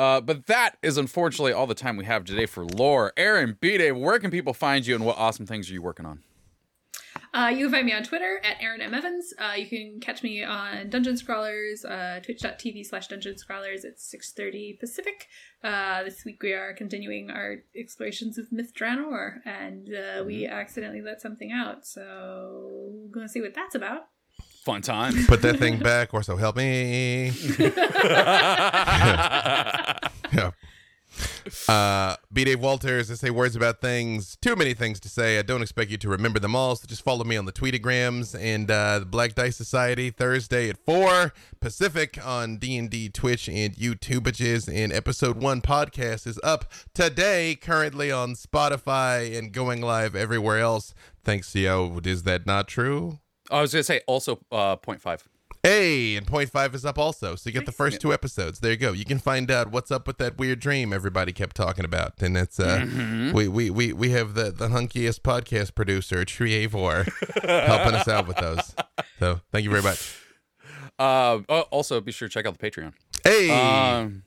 [0.00, 3.12] Uh, but that is unfortunately all the time we have today for lore.
[3.18, 6.06] Erin, B Dave, where can people find you and what awesome things are you working
[6.06, 6.22] on?
[7.34, 8.94] Uh, you can find me on Twitter at Erin M.
[8.94, 9.34] Evans.
[9.38, 14.80] Uh, you can catch me on Dungeon Scrawlers, uh, twitch.tv slash Dungeon Scrawlers at 6.30
[14.80, 15.26] Pacific.
[15.62, 21.02] Uh, this week we are continuing our explorations of Myth Drannor, and uh, we accidentally
[21.02, 24.06] let something out, so we're going to see what that's about.
[24.64, 25.14] Fun time.
[25.26, 27.32] Put that thing back, or so help me.
[30.32, 30.52] Yeah.
[31.68, 32.44] Uh, B.
[32.44, 34.36] Dave Walters, I say words about things.
[34.40, 35.40] Too many things to say.
[35.40, 36.76] I don't expect you to remember them all.
[36.76, 40.76] So just follow me on the Tweetagrams and uh, the Black Dice Society Thursday at
[40.78, 44.72] four Pacific on D and D Twitch and YouTubeages.
[44.72, 50.94] And episode one podcast is up today, currently on Spotify and going live everywhere else.
[51.24, 51.98] Thanks, Yo.
[52.04, 53.18] Is that not true?
[53.50, 55.22] I was gonna say also uh, 0.5.
[55.62, 57.36] Hey, and point five is up also.
[57.36, 58.60] So you get the first two episodes.
[58.60, 58.92] There you go.
[58.92, 62.14] You can find out what's up with that weird dream everybody kept talking about.
[62.22, 62.86] And it's uh
[63.34, 67.04] we, we we we have the the hunkiest podcast producer, Treavor,
[67.44, 68.74] helping us out with those.
[69.18, 70.16] So thank you very much.
[70.98, 72.92] Uh, oh, also, be sure to check out the Patreon.
[73.24, 74.22] Hey, Um,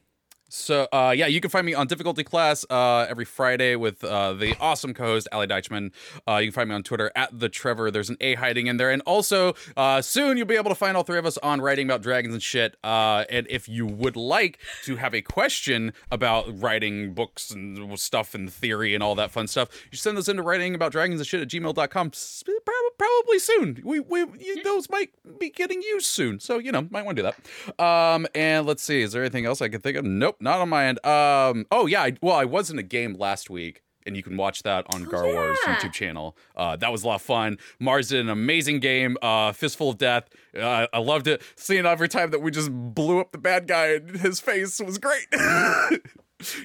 [0.54, 4.34] so uh, yeah, you can find me on Difficulty Class uh, every Friday with uh,
[4.34, 5.92] the awesome co-host Ali Deichman.
[6.28, 7.90] Uh, you can find me on Twitter at the Trevor.
[7.90, 10.96] There's an A hiding in there, and also uh, soon you'll be able to find
[10.96, 12.78] all three of us on writing about dragons and shit.
[12.84, 18.36] Uh, and if you would like to have a question about writing books and stuff
[18.36, 21.26] and theory and all that fun stuff, you send those into writing about dragons and
[21.26, 22.12] shit at gmail.com.
[22.14, 23.82] S- prob- Probably soon.
[23.84, 27.24] We we you, those might be getting used soon, so you know might want to
[27.24, 27.84] do that.
[27.84, 30.06] Um, and let's see, is there anything else I can think of?
[30.06, 31.06] Nope, not on my end.
[31.06, 33.82] Um, oh yeah, I, well I was in a game last week.
[34.06, 35.76] And you can watch that on Gar Wars yeah.
[35.76, 36.36] YouTube channel.
[36.58, 37.58] Uh, that was a lot of fun.
[37.80, 39.16] Mars did an amazing game.
[39.22, 40.28] Uh, Fistful of Death.
[40.54, 41.42] Uh, I loved it.
[41.56, 44.98] Seeing every time that we just blew up the bad guy and his face was
[44.98, 45.28] great.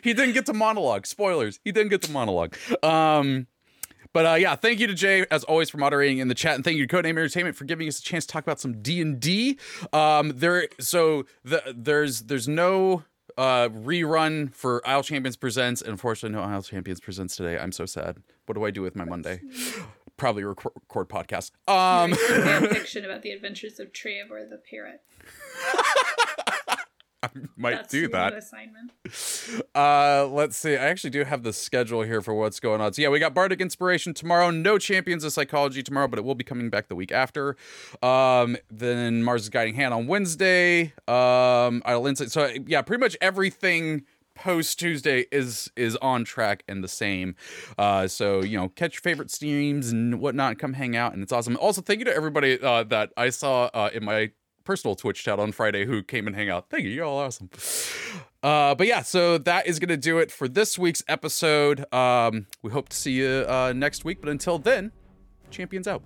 [0.03, 1.07] he didn't get to monologue.
[1.07, 1.61] Spoilers.
[1.65, 2.57] He didn't get to monologue.
[2.83, 3.47] Um,
[4.19, 6.65] but uh, yeah, thank you to Jay as always for moderating in the chat, and
[6.65, 9.01] thank you to Codename Entertainment for giving us a chance to talk about some D
[9.01, 9.61] and D.
[9.93, 13.05] Um, there, so the, there's there's no
[13.37, 17.61] uh rerun for Idle Champions Presents, and unfortunately, no Idle Champions Presents today.
[17.61, 18.17] I'm so sad.
[18.47, 19.41] What do I do with my Monday?
[20.17, 21.53] Probably rec- record podcast.
[21.69, 25.01] Um, fan fiction about the adventures of Treavor the parrot.
[27.57, 28.33] might That's do that.
[28.35, 28.93] assignment.
[29.75, 30.75] Uh, let's see.
[30.77, 32.93] I actually do have the schedule here for what's going on.
[32.93, 34.51] So yeah, we got Bardic Inspiration tomorrow.
[34.51, 37.57] No Champions of Psychology tomorrow, but it will be coming back the week after.
[38.03, 40.93] Um, then Mars' Guiding Hand on Wednesday.
[41.09, 42.31] Um, Idle Insight.
[42.31, 44.05] So yeah, pretty much everything
[44.35, 47.35] post Tuesday is is on track and the same.
[47.77, 50.59] Uh, so you know, catch your favorite streams and whatnot.
[50.59, 51.57] Come hang out, and it's awesome.
[51.57, 54.31] Also, thank you to everybody uh, that I saw uh, in my
[54.69, 56.69] personal Twitch chat on Friday who came and hang out.
[56.69, 56.91] Thank you.
[56.91, 57.49] You're all awesome.
[58.43, 61.91] Uh, but yeah, so that is going to do it for this week's episode.
[61.91, 64.21] Um, we hope to see you uh, next week.
[64.21, 64.93] But until then,
[65.51, 66.03] champions out.